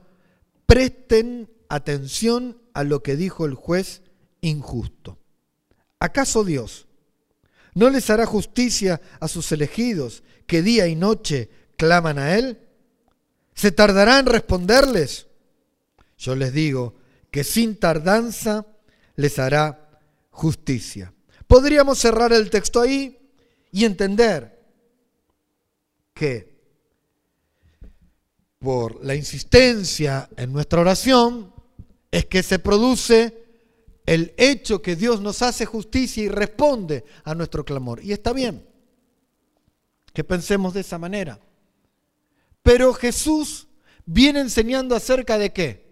presten 0.67 1.51
atención 1.71 2.61
a 2.75 2.85
lo 2.85 3.03
que 3.03 3.17
dijo 3.17 3.47
el 3.47 3.55
juez 3.55 4.03
injusto. 4.43 5.19
¿Acaso 5.99 6.45
Dios 6.45 6.87
no 7.77 7.91
les 7.91 8.09
hará 8.09 8.25
justicia 8.25 9.03
a 9.21 9.29
sus 9.29 9.53
elegidos 9.53 10.23
que 10.47 10.63
día 10.63 10.87
y 10.87 10.97
noche 10.97 11.51
claman 11.77 12.19
a 12.19 12.37
Él? 12.37 12.59
¿Se 13.55 13.71
tardará 13.71 14.19
en 14.19 14.25
responderles? 14.25 15.27
Yo 16.17 16.35
les 16.35 16.55
digo 16.55 16.95
que 17.31 17.45
sin 17.45 17.77
tardanza 17.77 18.67
les 19.15 19.39
hará 19.39 20.01
justicia. 20.31 21.13
Podríamos 21.47 21.99
cerrar 21.99 22.33
el 22.33 22.49
texto 22.49 22.81
ahí 22.81 23.31
y 23.71 23.85
entender 23.85 24.59
que 26.15 26.57
por 28.59 29.05
la 29.05 29.15
insistencia 29.15 30.31
en 30.35 30.51
nuestra 30.51 30.81
oración 30.81 31.53
es 32.11 32.25
que 32.25 32.43
se 32.43 32.59
produce 32.59 33.46
el 34.07 34.35
hecho 34.37 34.81
que 34.81 34.97
Dios 34.97 35.21
nos 35.21 35.43
hace 35.43 35.67
justicia 35.67 36.23
y 36.23 36.29
responde 36.29 37.05
a 37.25 37.35
nuestro 37.35 37.65
clamor. 37.65 38.03
Y 38.03 38.13
está 38.13 38.33
bien 38.33 38.67
que 40.13 40.25
pensemos 40.25 40.73
de 40.73 40.81
esa 40.81 40.99
manera. 40.99 41.39
Pero 42.63 42.95
Jesús 42.95 43.69
viene 44.07 44.41
enseñando 44.41 44.97
acerca 44.97 45.37
de 45.37 45.53
qué? 45.53 45.87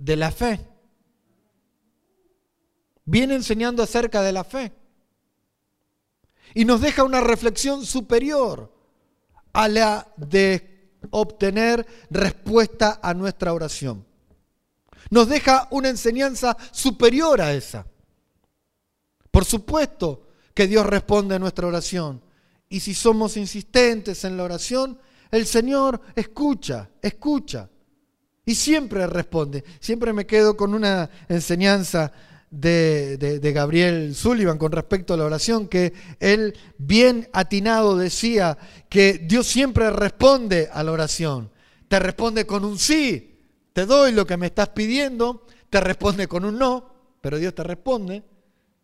de 0.00 0.16
la 0.16 0.32
fe. 0.32 0.66
Viene 3.04 3.34
enseñando 3.34 3.82
acerca 3.82 4.22
de 4.22 4.32
la 4.32 4.44
fe. 4.44 4.72
Y 6.54 6.64
nos 6.64 6.80
deja 6.80 7.04
una 7.04 7.20
reflexión 7.20 7.84
superior 7.86 8.74
a 9.52 9.68
la 9.68 10.12
de 10.16 10.90
obtener 11.10 11.86
respuesta 12.10 12.98
a 13.02 13.14
nuestra 13.14 13.52
oración. 13.52 14.04
Nos 15.08 15.28
deja 15.28 15.68
una 15.70 15.88
enseñanza 15.88 16.56
superior 16.70 17.40
a 17.40 17.52
esa. 17.54 17.86
Por 19.30 19.44
supuesto 19.44 20.28
que 20.54 20.66
Dios 20.66 20.84
responde 20.84 21.36
a 21.36 21.38
nuestra 21.38 21.66
oración. 21.66 22.22
Y 22.68 22.80
si 22.80 22.94
somos 22.94 23.36
insistentes 23.36 24.24
en 24.24 24.36
la 24.36 24.44
oración, 24.44 24.98
el 25.30 25.46
Señor 25.46 26.00
escucha, 26.14 26.90
escucha. 27.00 27.68
Y 28.44 28.54
siempre 28.54 29.06
responde. 29.06 29.64
Siempre 29.80 30.12
me 30.12 30.26
quedo 30.26 30.56
con 30.56 30.74
una 30.74 31.08
enseñanza 31.28 32.12
de, 32.50 33.52
Gabriel 33.54 34.14
Sullivan 34.14 34.58
con 34.58 34.72
respecto 34.72 35.14
a 35.14 35.16
la 35.16 35.24
oración, 35.24 35.68
que 35.68 35.92
él 36.18 36.56
bien 36.78 37.28
atinado 37.32 37.96
decía 37.96 38.58
que 38.88 39.14
Dios 39.14 39.46
siempre 39.46 39.90
responde 39.90 40.68
a 40.72 40.82
la 40.82 40.92
oración. 40.92 41.50
Te 41.88 41.98
responde 41.98 42.46
con 42.46 42.64
un 42.64 42.78
sí, 42.78 43.29
te 43.72 43.86
doy 43.86 44.12
lo 44.12 44.26
que 44.26 44.36
me 44.36 44.46
estás 44.46 44.70
pidiendo, 44.70 45.46
te 45.68 45.80
responde 45.80 46.26
con 46.26 46.44
un 46.44 46.58
no, 46.58 46.90
pero 47.20 47.38
Dios 47.38 47.54
te 47.54 47.62
responde, 47.62 48.24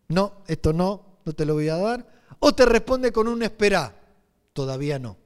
no, 0.09 0.43
esto 0.47 0.73
no, 0.73 1.19
no 1.25 1.33
te 1.33 1.45
lo 1.45 1.55
voy 1.55 1.69
a 1.69 1.77
dar, 1.77 2.07
o 2.39 2.53
te 2.53 2.65
responde 2.65 3.11
con 3.11 3.27
un 3.27 3.43
espera, 3.43 3.93
todavía 4.53 4.99
no. 4.99 5.17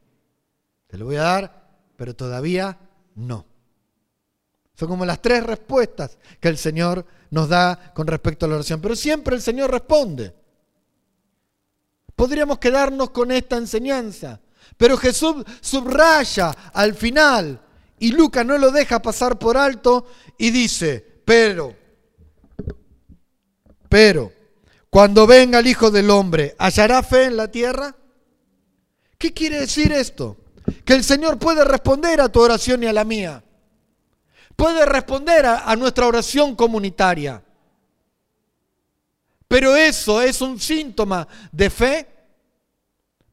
Te 0.88 0.98
lo 0.98 1.06
voy 1.06 1.18
a 1.18 1.24
dar, 1.24 1.70
pero 1.96 2.16
todavía 2.16 2.78
no. 3.16 3.46
Son 4.74 4.90
como 4.90 5.06
las 5.06 5.22
tres 5.22 5.44
respuestas 5.44 6.18
que 6.40 6.48
el 6.48 6.58
Señor 6.58 7.06
nos 7.30 7.50
da 7.50 7.94
con 7.94 8.08
respecto 8.08 8.46
a 8.46 8.50
la 8.50 8.56
oración, 8.56 8.82
pero 8.82 8.96
siempre 8.96 9.36
el 9.36 9.42
Señor 9.42 9.70
responde. 9.72 10.34
Podríamos 12.16 12.60
quedarnos 12.60 13.12
con 13.12 13.32
esta 13.32 13.58
enseñanza, 13.58 14.40
pero 14.78 14.98
Jesús 14.98 15.44
subraya 15.60 16.52
al 16.74 16.94
final 16.96 17.62
y 18.02 18.14
Lucas 18.14 18.44
no 18.44 18.58
lo 18.58 18.72
deja 18.72 19.00
pasar 19.00 19.38
por 19.38 19.58
alto 19.58 20.08
y 20.40 20.50
dice, 20.50 21.22
pero, 21.24 21.76
pero, 23.88 24.34
cuando 24.90 25.28
venga 25.28 25.60
el 25.60 25.68
Hijo 25.68 25.92
del 25.92 26.10
Hombre, 26.10 26.56
¿hallará 26.58 27.04
fe 27.04 27.26
en 27.26 27.38
la 27.38 27.52
tierra? 27.52 27.96
¿Qué 29.20 29.32
quiere 29.34 29.60
decir 29.60 29.92
esto? 29.92 30.36
Que 30.84 30.94
el 30.94 31.04
Señor 31.04 31.38
puede 31.38 31.64
responder 31.64 32.22
a 32.22 32.30
tu 32.30 32.42
oración 32.42 32.82
y 32.82 32.88
a 32.88 32.94
la 32.94 33.04
mía. 33.04 33.44
Puede 34.56 34.84
responder 34.88 35.46
a, 35.46 35.76
nuestra 35.76 36.08
oración 36.08 36.56
comunitaria. 36.56 37.44
Pero 39.48 39.76
eso 39.76 40.24
es 40.24 40.42
un 40.42 40.60
síntoma 40.60 41.28
de 41.52 41.70
fe 41.70 42.08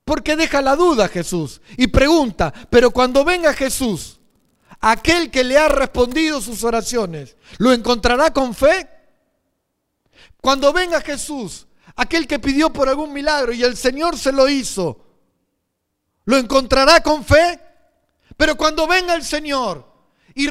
porque 0.05 0.37
deja 0.37 0.61
la 0.61 0.77
duda 0.77 1.09
Jesús 1.09 1.63
y 1.79 1.87
pregunta, 1.87 2.53
pero 2.69 2.91
cuando 2.91 3.25
venga 3.25 3.55
Jesús, 3.55 4.18
aquel 4.81 5.31
que 5.31 5.45
le 5.45 5.59
ha 5.59 5.69
respondido 5.69 6.41
sus 6.41 6.65
oraciones, 6.65 7.37
¿lo 7.59 7.73
encontrará 7.73 8.33
con 8.33 8.55
fe? 8.55 8.89
Cuando 10.41 10.73
venga 10.73 11.01
Jesús, 11.01 11.67
aquel 11.97 12.27
que 12.27 12.39
pidió 12.39 12.73
por 12.73 12.89
algún 12.89 13.13
milagro 13.13 13.53
y 13.53 13.63
el 13.63 13.77
Señor 13.77 14.19
se 14.19 14.33
lo 14.33 14.49
hizo, 14.49 15.05
¿lo 16.25 16.37
encontrará 16.37 17.03
con 17.03 17.25
fe? 17.25 17.61
Pero 18.37 18.57
cuando 18.57 18.87
venga 18.87 19.15
el 19.15 19.25
Señor 19.25 19.89
y, 20.35 20.47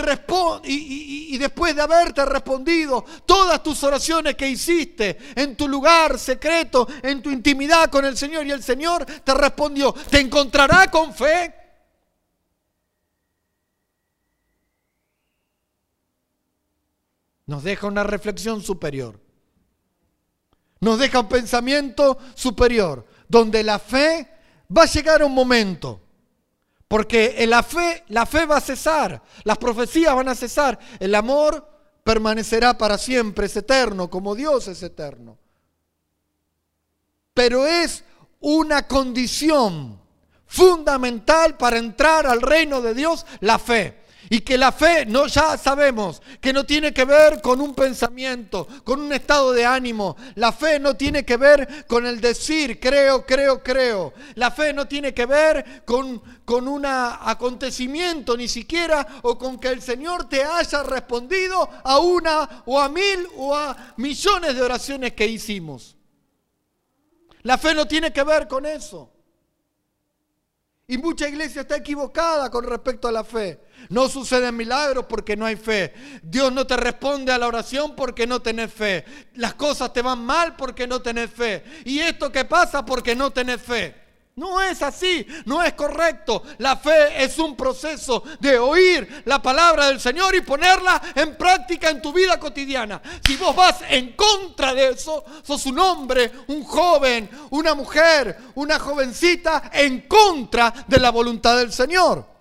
y, 1.33 1.37
después 1.37 1.73
de 1.73 1.81
haberte 1.81 2.25
respondido 2.25 3.05
todas 3.25 3.63
tus 3.63 3.81
oraciones 3.83 4.35
que 4.35 4.49
hiciste 4.49 5.17
en 5.33 5.55
tu 5.55 5.69
lugar 5.69 6.19
secreto, 6.19 6.85
en 7.01 7.21
tu 7.21 7.31
intimidad 7.31 7.89
con 7.89 8.03
el 8.03 8.17
Señor 8.17 8.45
y 8.45 8.51
el 8.51 8.61
Señor 8.61 9.05
te 9.05 9.33
respondió, 9.33 9.93
¿te 9.93 10.19
encontrará 10.19 10.91
con 10.91 11.13
fe? 11.13 11.53
Nos 17.47 17.63
deja 17.63 17.87
una 17.87 18.03
reflexión 18.03 18.61
superior. 18.61 19.19
Nos 20.79 20.99
deja 20.99 21.21
un 21.21 21.29
pensamiento 21.29 22.17
superior, 22.35 23.05
donde 23.27 23.63
la 23.63 23.79
fe 23.79 24.29
va 24.75 24.83
a 24.83 24.87
llegar 24.87 25.21
a 25.21 25.25
un 25.25 25.33
momento. 25.33 26.01
Porque 26.87 27.35
en 27.39 27.49
la 27.49 27.63
fe, 27.63 28.03
la 28.09 28.25
fe 28.25 28.45
va 28.45 28.57
a 28.57 28.61
cesar, 28.61 29.21
las 29.43 29.57
profecías 29.57 30.15
van 30.15 30.29
a 30.29 30.35
cesar, 30.35 30.77
el 30.99 31.15
amor 31.15 31.67
permanecerá 32.03 32.77
para 32.77 32.97
siempre, 32.97 33.47
es 33.47 33.57
eterno, 33.57 34.09
como 34.09 34.35
Dios 34.35 34.67
es 34.67 34.81
eterno. 34.83 35.37
Pero 37.33 37.65
es 37.65 38.03
una 38.39 38.87
condición 38.87 39.99
fundamental 40.45 41.57
para 41.57 41.77
entrar 41.77 42.25
al 42.25 42.41
reino 42.41 42.81
de 42.81 42.93
Dios, 42.93 43.25
la 43.41 43.59
fe. 43.59 44.06
Y 44.29 44.41
que 44.41 44.57
la 44.57 44.71
fe, 44.71 45.05
no, 45.05 45.27
ya 45.27 45.57
sabemos 45.57 46.21
que 46.41 46.51
no 46.51 46.65
tiene 46.65 46.93
que 46.93 47.05
ver 47.05 47.41
con 47.41 47.61
un 47.61 47.73
pensamiento, 47.73 48.67
con 48.83 48.99
un 48.99 49.13
estado 49.13 49.53
de 49.53 49.65
ánimo. 49.65 50.17
La 50.35 50.51
fe 50.51 50.79
no 50.79 50.95
tiene 50.95 51.23
que 51.23 51.37
ver 51.37 51.85
con 51.87 52.05
el 52.05 52.19
decir 52.19 52.79
creo, 52.79 53.25
creo, 53.25 53.63
creo. 53.63 54.13
La 54.35 54.51
fe 54.51 54.73
no 54.73 54.87
tiene 54.87 55.13
que 55.13 55.25
ver 55.25 55.83
con, 55.85 56.21
con 56.43 56.67
un 56.67 56.85
acontecimiento 56.85 58.35
ni 58.35 58.49
siquiera 58.49 59.07
o 59.23 59.37
con 59.37 59.57
que 59.59 59.69
el 59.69 59.81
Señor 59.81 60.27
te 60.27 60.43
haya 60.43 60.83
respondido 60.83 61.69
a 61.83 61.99
una 61.99 62.63
o 62.65 62.79
a 62.79 62.89
mil 62.89 63.27
o 63.37 63.55
a 63.55 63.93
millones 63.97 64.55
de 64.55 64.61
oraciones 64.61 65.13
que 65.13 65.25
hicimos. 65.25 65.95
La 67.43 67.57
fe 67.57 67.73
no 67.73 67.87
tiene 67.87 68.11
que 68.11 68.23
ver 68.23 68.47
con 68.47 68.65
eso. 68.65 69.13
Y 70.87 70.97
mucha 70.97 71.27
iglesia 71.27 71.61
está 71.61 71.75
equivocada 71.75 72.49
con 72.49 72.63
respecto 72.63 73.07
a 73.07 73.11
la 73.11 73.23
fe. 73.23 73.59
No 73.89 74.09
suceden 74.09 74.55
milagros 74.55 75.05
porque 75.07 75.35
no 75.37 75.45
hay 75.45 75.55
fe. 75.55 75.93
Dios 76.21 76.51
no 76.51 76.67
te 76.67 76.77
responde 76.77 77.31
a 77.31 77.37
la 77.37 77.47
oración 77.47 77.95
porque 77.95 78.27
no 78.27 78.41
tenés 78.41 78.73
fe. 78.73 79.05
Las 79.35 79.53
cosas 79.53 79.93
te 79.93 80.01
van 80.01 80.19
mal 80.25 80.55
porque 80.55 80.87
no 80.87 81.01
tenés 81.01 81.31
fe. 81.31 81.63
Y 81.85 81.99
esto 81.99 82.31
que 82.31 82.45
pasa 82.45 82.85
porque 82.85 83.15
no 83.15 83.31
tenés 83.31 83.61
fe. 83.61 84.07
No 84.37 84.61
es 84.61 84.83
así, 84.83 85.25
no 85.45 85.63
es 85.63 85.73
correcto. 85.73 86.43
La 86.59 86.77
fe 86.77 87.23
es 87.23 87.39
un 87.39 87.57
proceso 87.57 88.23
de 88.39 88.59
oír 88.59 89.23
la 89.25 89.41
palabra 89.41 89.87
del 89.87 89.99
Señor 89.99 90.35
y 90.35 90.41
ponerla 90.41 91.01
en 91.15 91.35
práctica 91.35 91.89
en 91.89 92.03
tu 92.03 92.13
vida 92.13 92.39
cotidiana. 92.39 93.01
Si 93.25 93.35
vos 93.35 93.55
vas 93.55 93.77
en 93.89 94.13
contra 94.13 94.75
de 94.75 94.89
eso, 94.89 95.25
sos 95.41 95.65
un 95.65 95.79
hombre, 95.79 96.31
un 96.49 96.63
joven, 96.63 97.27
una 97.49 97.73
mujer, 97.73 98.37
una 98.53 98.77
jovencita 98.77 99.71
en 99.73 100.01
contra 100.01 100.71
de 100.87 100.99
la 100.99 101.09
voluntad 101.09 101.57
del 101.57 101.73
Señor. 101.73 102.36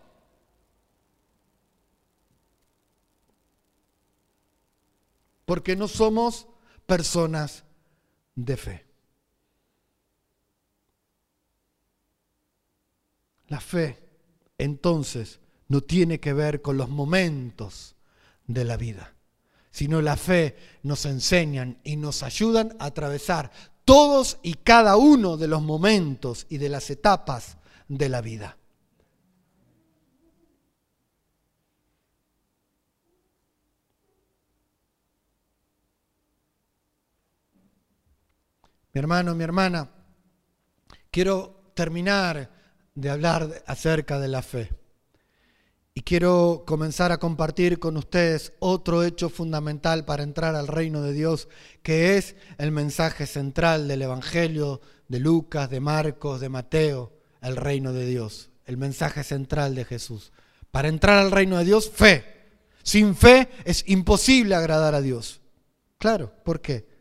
Porque 5.46 5.74
no 5.74 5.88
somos 5.88 6.46
personas 6.84 7.64
de 8.34 8.56
fe. 8.58 8.86
La 13.48 13.60
fe, 13.60 13.98
entonces, 14.58 15.40
no 15.68 15.80
tiene 15.80 16.20
que 16.20 16.32
ver 16.32 16.60
con 16.62 16.76
los 16.76 16.88
momentos 16.88 17.94
de 18.46 18.64
la 18.64 18.76
vida, 18.76 19.14
sino 19.70 20.02
la 20.02 20.16
fe 20.16 20.56
nos 20.82 21.06
enseñan 21.06 21.78
y 21.84 21.96
nos 21.96 22.22
ayudan 22.22 22.76
a 22.78 22.86
atravesar 22.86 23.50
todos 23.84 24.38
y 24.42 24.54
cada 24.54 24.96
uno 24.96 25.36
de 25.36 25.46
los 25.46 25.62
momentos 25.62 26.46
y 26.48 26.58
de 26.58 26.68
las 26.68 26.90
etapas 26.90 27.56
de 27.88 28.08
la 28.08 28.20
vida. 28.20 28.56
Mi 38.96 39.00
hermano, 39.00 39.34
mi 39.34 39.44
hermana, 39.44 39.90
quiero 41.10 41.70
terminar 41.74 42.50
de 42.94 43.10
hablar 43.10 43.62
acerca 43.66 44.18
de 44.18 44.28
la 44.28 44.40
fe. 44.40 44.72
Y 45.92 46.00
quiero 46.00 46.64
comenzar 46.66 47.12
a 47.12 47.18
compartir 47.18 47.78
con 47.78 47.98
ustedes 47.98 48.54
otro 48.58 49.04
hecho 49.04 49.28
fundamental 49.28 50.06
para 50.06 50.22
entrar 50.22 50.54
al 50.54 50.66
reino 50.66 51.02
de 51.02 51.12
Dios, 51.12 51.46
que 51.82 52.16
es 52.16 52.36
el 52.56 52.72
mensaje 52.72 53.26
central 53.26 53.86
del 53.86 54.00
Evangelio 54.00 54.80
de 55.08 55.20
Lucas, 55.20 55.68
de 55.68 55.80
Marcos, 55.80 56.40
de 56.40 56.48
Mateo, 56.48 57.12
el 57.42 57.56
reino 57.56 57.92
de 57.92 58.06
Dios, 58.06 58.48
el 58.64 58.78
mensaje 58.78 59.24
central 59.24 59.74
de 59.74 59.84
Jesús. 59.84 60.32
Para 60.70 60.88
entrar 60.88 61.18
al 61.18 61.32
reino 61.32 61.58
de 61.58 61.66
Dios, 61.66 61.90
fe. 61.90 62.24
Sin 62.82 63.14
fe 63.14 63.50
es 63.66 63.84
imposible 63.88 64.54
agradar 64.54 64.94
a 64.94 65.02
Dios. 65.02 65.42
Claro, 65.98 66.32
¿por 66.42 66.62
qué? 66.62 66.95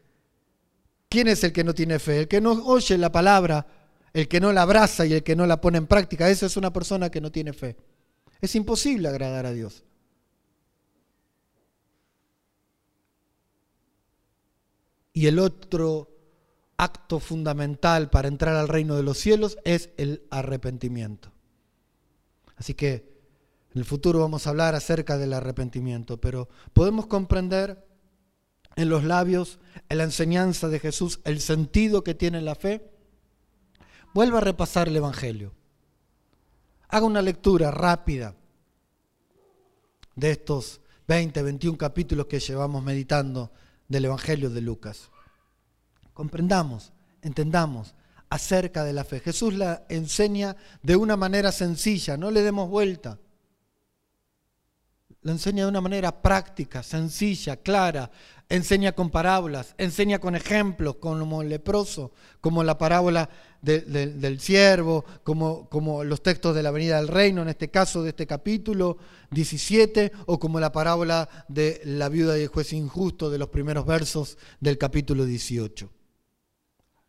¿Quién 1.15 1.29
es 1.29 1.45
el 1.45 1.53
que 1.53 1.63
no 1.63 1.73
tiene 1.73 1.97
fe? 1.97 2.19
El 2.19 2.27
que 2.27 2.41
no 2.41 2.51
oye 2.65 2.97
la 2.97 3.09
palabra 3.09 3.65
el 4.11 4.27
que 4.27 4.41
no 4.41 4.51
la 4.51 4.63
abraza 4.63 5.05
y 5.05 5.13
el 5.13 5.23
que 5.23 5.33
no 5.33 5.45
la 5.45 5.61
pone 5.61 5.77
en 5.77 5.87
práctica, 5.87 6.29
esa 6.29 6.45
es 6.45 6.57
una 6.57 6.73
persona 6.73 7.09
que 7.09 7.21
no 7.21 7.31
tiene 7.31 7.53
fe. 7.53 7.77
Es 8.41 8.53
imposible 8.53 9.07
agradar 9.07 9.45
a 9.45 9.53
Dios. 9.53 9.85
Y 15.13 15.27
el 15.27 15.39
otro 15.39 16.09
acto 16.75 17.21
fundamental 17.21 18.09
para 18.09 18.27
entrar 18.27 18.57
al 18.57 18.67
reino 18.67 18.97
de 18.97 19.03
los 19.03 19.17
cielos 19.17 19.57
es 19.63 19.91
el 19.95 20.27
arrepentimiento. 20.31 21.31
Así 22.57 22.73
que 22.73 23.15
en 23.73 23.79
el 23.79 23.85
futuro 23.85 24.19
vamos 24.19 24.47
a 24.47 24.49
hablar 24.49 24.75
acerca 24.75 25.17
del 25.17 25.31
arrepentimiento, 25.31 26.19
pero 26.19 26.49
podemos 26.73 27.07
comprender 27.07 27.84
en 28.75 28.89
los 28.89 29.03
labios, 29.03 29.59
en 29.89 29.97
la 29.99 30.03
enseñanza 30.03 30.67
de 30.67 30.79
Jesús, 30.79 31.19
el 31.23 31.39
sentido 31.39 32.03
que 32.03 32.13
tiene 32.13 32.41
la 32.41 32.55
fe 32.55 32.91
vuelva 34.13 34.39
a 34.39 34.41
repasar 34.41 34.87
el 34.87 34.95
Evangelio. 34.95 35.53
Haga 36.89 37.05
una 37.05 37.21
lectura 37.21 37.71
rápida 37.71 38.35
de 40.15 40.31
estos 40.31 40.81
20, 41.07 41.41
21 41.41 41.77
capítulos 41.77 42.25
que 42.27 42.39
llevamos 42.39 42.83
meditando 42.83 43.51
del 43.87 44.05
Evangelio 44.05 44.49
de 44.49 44.61
Lucas. 44.61 45.09
Comprendamos, 46.13 46.93
entendamos 47.21 47.93
acerca 48.29 48.83
de 48.83 48.93
la 48.93 49.03
fe. 49.03 49.19
Jesús 49.19 49.53
la 49.53 49.85
enseña 49.89 50.55
de 50.81 50.95
una 50.95 51.17
manera 51.17 51.51
sencilla, 51.51 52.17
no 52.17 52.31
le 52.31 52.41
demos 52.41 52.69
vuelta. 52.69 53.19
Lo 55.25 55.31
enseña 55.31 55.63
de 55.63 55.69
una 55.69 55.81
manera 55.81 56.21
práctica, 56.21 56.83
sencilla, 56.83 57.57
clara. 57.57 58.11
Enseña 58.47 58.91
con 58.91 59.09
parábolas, 59.09 59.73
enseña 59.79 60.19
con 60.19 60.35
ejemplos, 60.35 60.97
como 60.97 61.41
el 61.41 61.49
leproso, 61.49 62.11
como 62.41 62.63
la 62.63 62.77
parábola 62.77 63.27
del 63.59 64.39
siervo, 64.39 65.03
como, 65.23 65.67
como 65.67 66.03
los 66.03 66.21
textos 66.21 66.53
de 66.53 66.61
la 66.61 66.69
venida 66.69 66.97
del 66.97 67.07
reino, 67.07 67.41
en 67.41 67.49
este 67.49 67.71
caso 67.71 68.03
de 68.03 68.09
este 68.09 68.27
capítulo 68.27 68.99
17, 69.31 70.11
o 70.27 70.37
como 70.37 70.59
la 70.59 70.71
parábola 70.71 71.27
de 71.47 71.81
la 71.85 72.07
viuda 72.07 72.37
y 72.37 72.43
el 72.43 72.47
juez 72.47 72.71
injusto 72.73 73.31
de 73.31 73.39
los 73.39 73.49
primeros 73.49 73.87
versos 73.87 74.37
del 74.59 74.77
capítulo 74.77 75.25
18. 75.25 75.89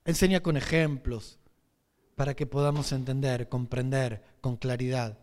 Enseña 0.07 0.41
con 0.41 0.57
ejemplos 0.57 1.39
para 2.15 2.35
que 2.35 2.47
podamos 2.47 2.93
entender, 2.93 3.51
comprender 3.51 4.23
con 4.41 4.57
claridad 4.57 5.19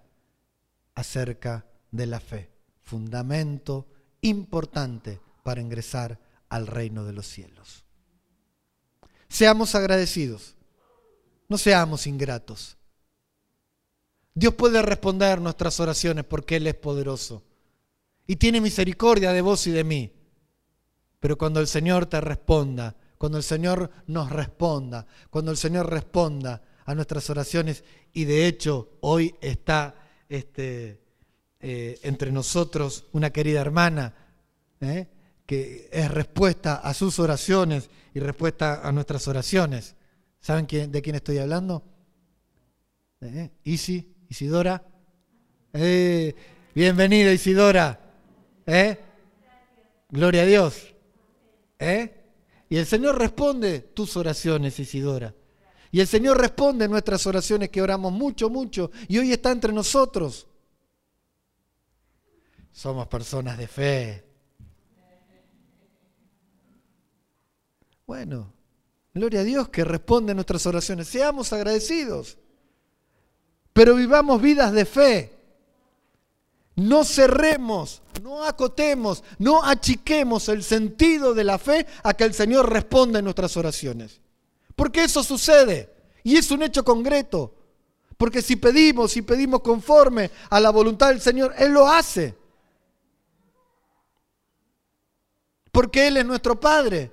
acerca 0.93 1.65
de 1.89 2.05
la 2.05 2.19
fe 2.19 2.52
fundamento 2.83 3.87
importante 4.21 5.19
para 5.43 5.61
ingresar 5.61 6.19
al 6.49 6.67
reino 6.67 7.03
de 7.03 7.13
los 7.13 7.27
cielos. 7.27 7.83
Seamos 9.27 9.73
agradecidos, 9.73 10.55
no 11.49 11.57
seamos 11.57 12.05
ingratos. 12.07 12.77
Dios 14.35 14.53
puede 14.53 14.81
responder 14.81 15.41
nuestras 15.41 15.79
oraciones 15.79 16.25
porque 16.25 16.57
Él 16.57 16.67
es 16.67 16.75
poderoso 16.75 17.43
y 18.25 18.35
tiene 18.35 18.61
misericordia 18.61 19.31
de 19.31 19.41
vos 19.41 19.65
y 19.67 19.71
de 19.71 19.83
mí. 19.83 20.13
Pero 21.19 21.37
cuando 21.37 21.59
el 21.59 21.67
Señor 21.67 22.05
te 22.05 22.19
responda, 22.19 22.95
cuando 23.17 23.37
el 23.37 23.43
Señor 23.43 23.89
nos 24.07 24.29
responda, 24.31 25.05
cuando 25.29 25.51
el 25.51 25.57
Señor 25.57 25.89
responda 25.89 26.61
a 26.85 26.95
nuestras 26.95 27.29
oraciones, 27.29 27.83
y 28.11 28.25
de 28.25 28.47
hecho 28.47 28.97
hoy 29.01 29.35
está 29.41 29.95
este, 30.27 31.02
eh, 31.65 31.97
entre 32.03 32.29
nosotros 32.29 33.05
una 33.13 33.29
querida 33.29 33.61
hermana, 33.61 34.13
¿eh? 34.81 35.07
que 35.45 35.87
es 35.93 36.11
respuesta 36.11 36.75
a 36.75 36.93
sus 36.93 37.19
oraciones 37.19 37.89
y 38.13 38.19
respuesta 38.19 38.85
a 38.85 38.91
nuestras 38.91 39.25
oraciones. 39.29 39.95
¿Saben 40.41 40.67
de 40.67 41.01
quién 41.01 41.15
estoy 41.15 41.37
hablando? 41.37 41.81
¿Eh? 43.21 43.49
Isi, 43.63 44.13
Isidora. 44.27 44.83
Eh, 45.71 46.35
bienvenida 46.75 47.31
Isidora. 47.31 47.97
Gloria 50.09 50.41
a 50.41 50.45
Dios. 50.45 50.93
Y 52.67 52.75
el 52.75 52.85
Señor 52.85 53.17
responde 53.17 53.79
tus 53.79 54.17
oraciones, 54.17 54.77
Isidora. 54.81 55.33
Y 55.91 56.01
el 56.01 56.07
Señor 56.07 56.41
responde 56.41 56.89
nuestras 56.89 57.25
oraciones 57.25 57.69
que 57.69 57.81
oramos 57.81 58.11
mucho, 58.11 58.49
mucho. 58.49 58.91
Y 59.07 59.17
hoy 59.17 59.31
está 59.31 59.51
entre 59.51 59.71
nosotros. 59.71 60.47
Somos 62.73 63.07
personas 63.07 63.57
de 63.57 63.67
fe. 63.67 64.23
Bueno, 68.05 68.51
gloria 69.13 69.41
a 69.41 69.43
Dios 69.43 69.69
que 69.69 69.85
responde 69.85 70.31
a 70.31 70.35
nuestras 70.35 70.65
oraciones. 70.65 71.07
Seamos 71.07 71.53
agradecidos. 71.53 72.37
Pero 73.71 73.95
vivamos 73.95 74.41
vidas 74.41 74.73
de 74.73 74.85
fe. 74.85 75.39
No 76.75 77.03
cerremos, 77.03 78.01
no 78.23 78.43
acotemos, 78.43 79.23
no 79.37 79.63
achiquemos 79.63 80.49
el 80.49 80.63
sentido 80.63 81.35
de 81.35 81.43
la 81.43 81.59
fe 81.59 81.85
a 82.01 82.15
que 82.15 82.23
el 82.23 82.33
Señor 82.33 82.71
responda 82.71 83.19
en 83.19 83.25
nuestras 83.25 83.55
oraciones. 83.55 84.19
Porque 84.75 85.03
eso 85.03 85.23
sucede 85.23 85.93
y 86.23 86.37
es 86.37 86.49
un 86.49 86.63
hecho 86.63 86.83
concreto. 86.83 87.53
Porque 88.17 88.41
si 88.41 88.55
pedimos, 88.55 89.11
si 89.11 89.21
pedimos 89.21 89.61
conforme 89.61 90.31
a 90.49 90.59
la 90.59 90.71
voluntad 90.71 91.09
del 91.09 91.21
Señor, 91.21 91.53
Él 91.57 91.71
lo 91.73 91.87
hace. 91.87 92.42
Porque 95.73 96.05
Él 96.05 96.17
es 96.17 96.25
nuestro 96.25 96.59
Padre. 96.59 97.11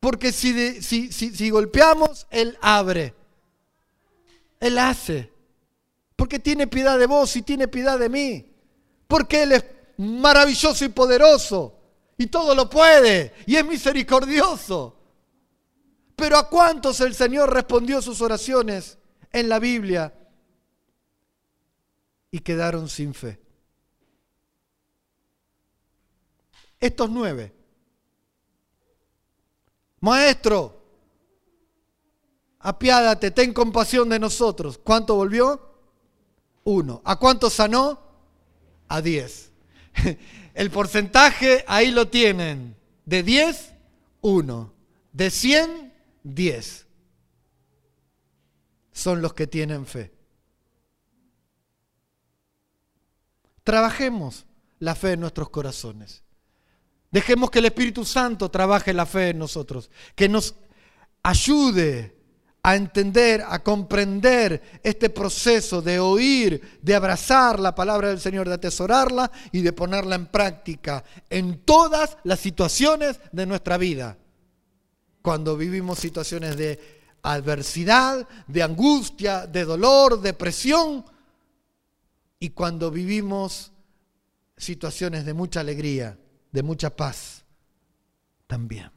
Porque 0.00 0.32
si, 0.32 0.80
si, 0.82 1.12
si, 1.12 1.50
golpeamos, 1.50 2.26
Él 2.30 2.56
abre. 2.62 3.14
Él 4.58 4.78
hace. 4.78 5.30
Porque 6.16 6.38
tiene 6.38 6.66
piedad 6.66 6.98
de 6.98 7.06
vos 7.06 7.36
y 7.36 7.42
tiene 7.42 7.68
piedad 7.68 7.98
de 7.98 8.08
mí. 8.08 8.50
Porque 9.06 9.42
Él 9.42 9.52
es 9.52 9.64
maravilloso 9.98 10.82
y 10.86 10.88
poderoso. 10.88 11.78
Y 12.16 12.28
todo 12.28 12.54
lo 12.54 12.70
puede. 12.70 13.34
Y 13.44 13.56
es 13.56 13.66
misericordioso. 13.66 14.96
Pero 16.16 16.38
¿a 16.38 16.48
cuántos 16.48 17.00
el 17.02 17.14
Señor 17.14 17.52
respondió 17.52 18.00
sus 18.00 18.22
oraciones 18.22 18.96
en 19.30 19.50
la 19.50 19.58
Biblia? 19.58 20.14
Y 22.30 22.38
quedaron 22.38 22.88
sin 22.88 23.12
fe. 23.12 23.45
Estos 26.80 27.10
nueve. 27.10 27.52
Maestro, 30.00 30.82
apiádate, 32.60 33.30
ten 33.30 33.52
compasión 33.52 34.08
de 34.08 34.18
nosotros. 34.18 34.78
¿Cuánto 34.78 35.14
volvió? 35.14 35.60
Uno. 36.64 37.00
¿A 37.04 37.16
cuánto 37.16 37.50
sanó? 37.50 38.00
A 38.88 39.00
diez. 39.00 39.50
El 40.54 40.70
porcentaje 40.70 41.64
ahí 41.66 41.90
lo 41.90 42.08
tienen. 42.08 42.76
De 43.04 43.22
diez, 43.22 43.72
uno. 44.20 44.72
De 45.12 45.30
cien, 45.30 45.92
diez. 46.22 46.86
Son 48.92 49.22
los 49.22 49.34
que 49.34 49.46
tienen 49.46 49.86
fe. 49.86 50.12
Trabajemos 53.64 54.46
la 54.78 54.94
fe 54.94 55.12
en 55.12 55.20
nuestros 55.20 55.50
corazones. 55.50 56.22
Dejemos 57.16 57.50
que 57.50 57.60
el 57.60 57.64
Espíritu 57.64 58.04
Santo 58.04 58.50
trabaje 58.50 58.92
la 58.92 59.06
fe 59.06 59.30
en 59.30 59.38
nosotros, 59.38 59.88
que 60.14 60.28
nos 60.28 60.54
ayude 61.22 62.14
a 62.62 62.76
entender, 62.76 63.42
a 63.48 63.62
comprender 63.62 64.80
este 64.82 65.08
proceso 65.08 65.80
de 65.80 65.98
oír, 65.98 66.78
de 66.82 66.94
abrazar 66.94 67.58
la 67.58 67.74
palabra 67.74 68.08
del 68.08 68.20
Señor, 68.20 68.46
de 68.46 68.56
atesorarla 68.56 69.32
y 69.50 69.62
de 69.62 69.72
ponerla 69.72 70.14
en 70.14 70.26
práctica 70.26 71.02
en 71.30 71.64
todas 71.64 72.18
las 72.24 72.38
situaciones 72.38 73.18
de 73.32 73.46
nuestra 73.46 73.78
vida. 73.78 74.18
Cuando 75.22 75.56
vivimos 75.56 75.98
situaciones 75.98 76.58
de 76.58 76.78
adversidad, 77.22 78.28
de 78.46 78.62
angustia, 78.62 79.46
de 79.46 79.64
dolor, 79.64 80.20
de 80.20 80.34
presión, 80.34 81.02
y 82.38 82.50
cuando 82.50 82.90
vivimos 82.90 83.72
situaciones 84.58 85.24
de 85.24 85.32
mucha 85.32 85.60
alegría 85.60 86.18
de 86.52 86.62
mucha 86.62 86.94
paz 86.94 87.44
también. 88.46 88.95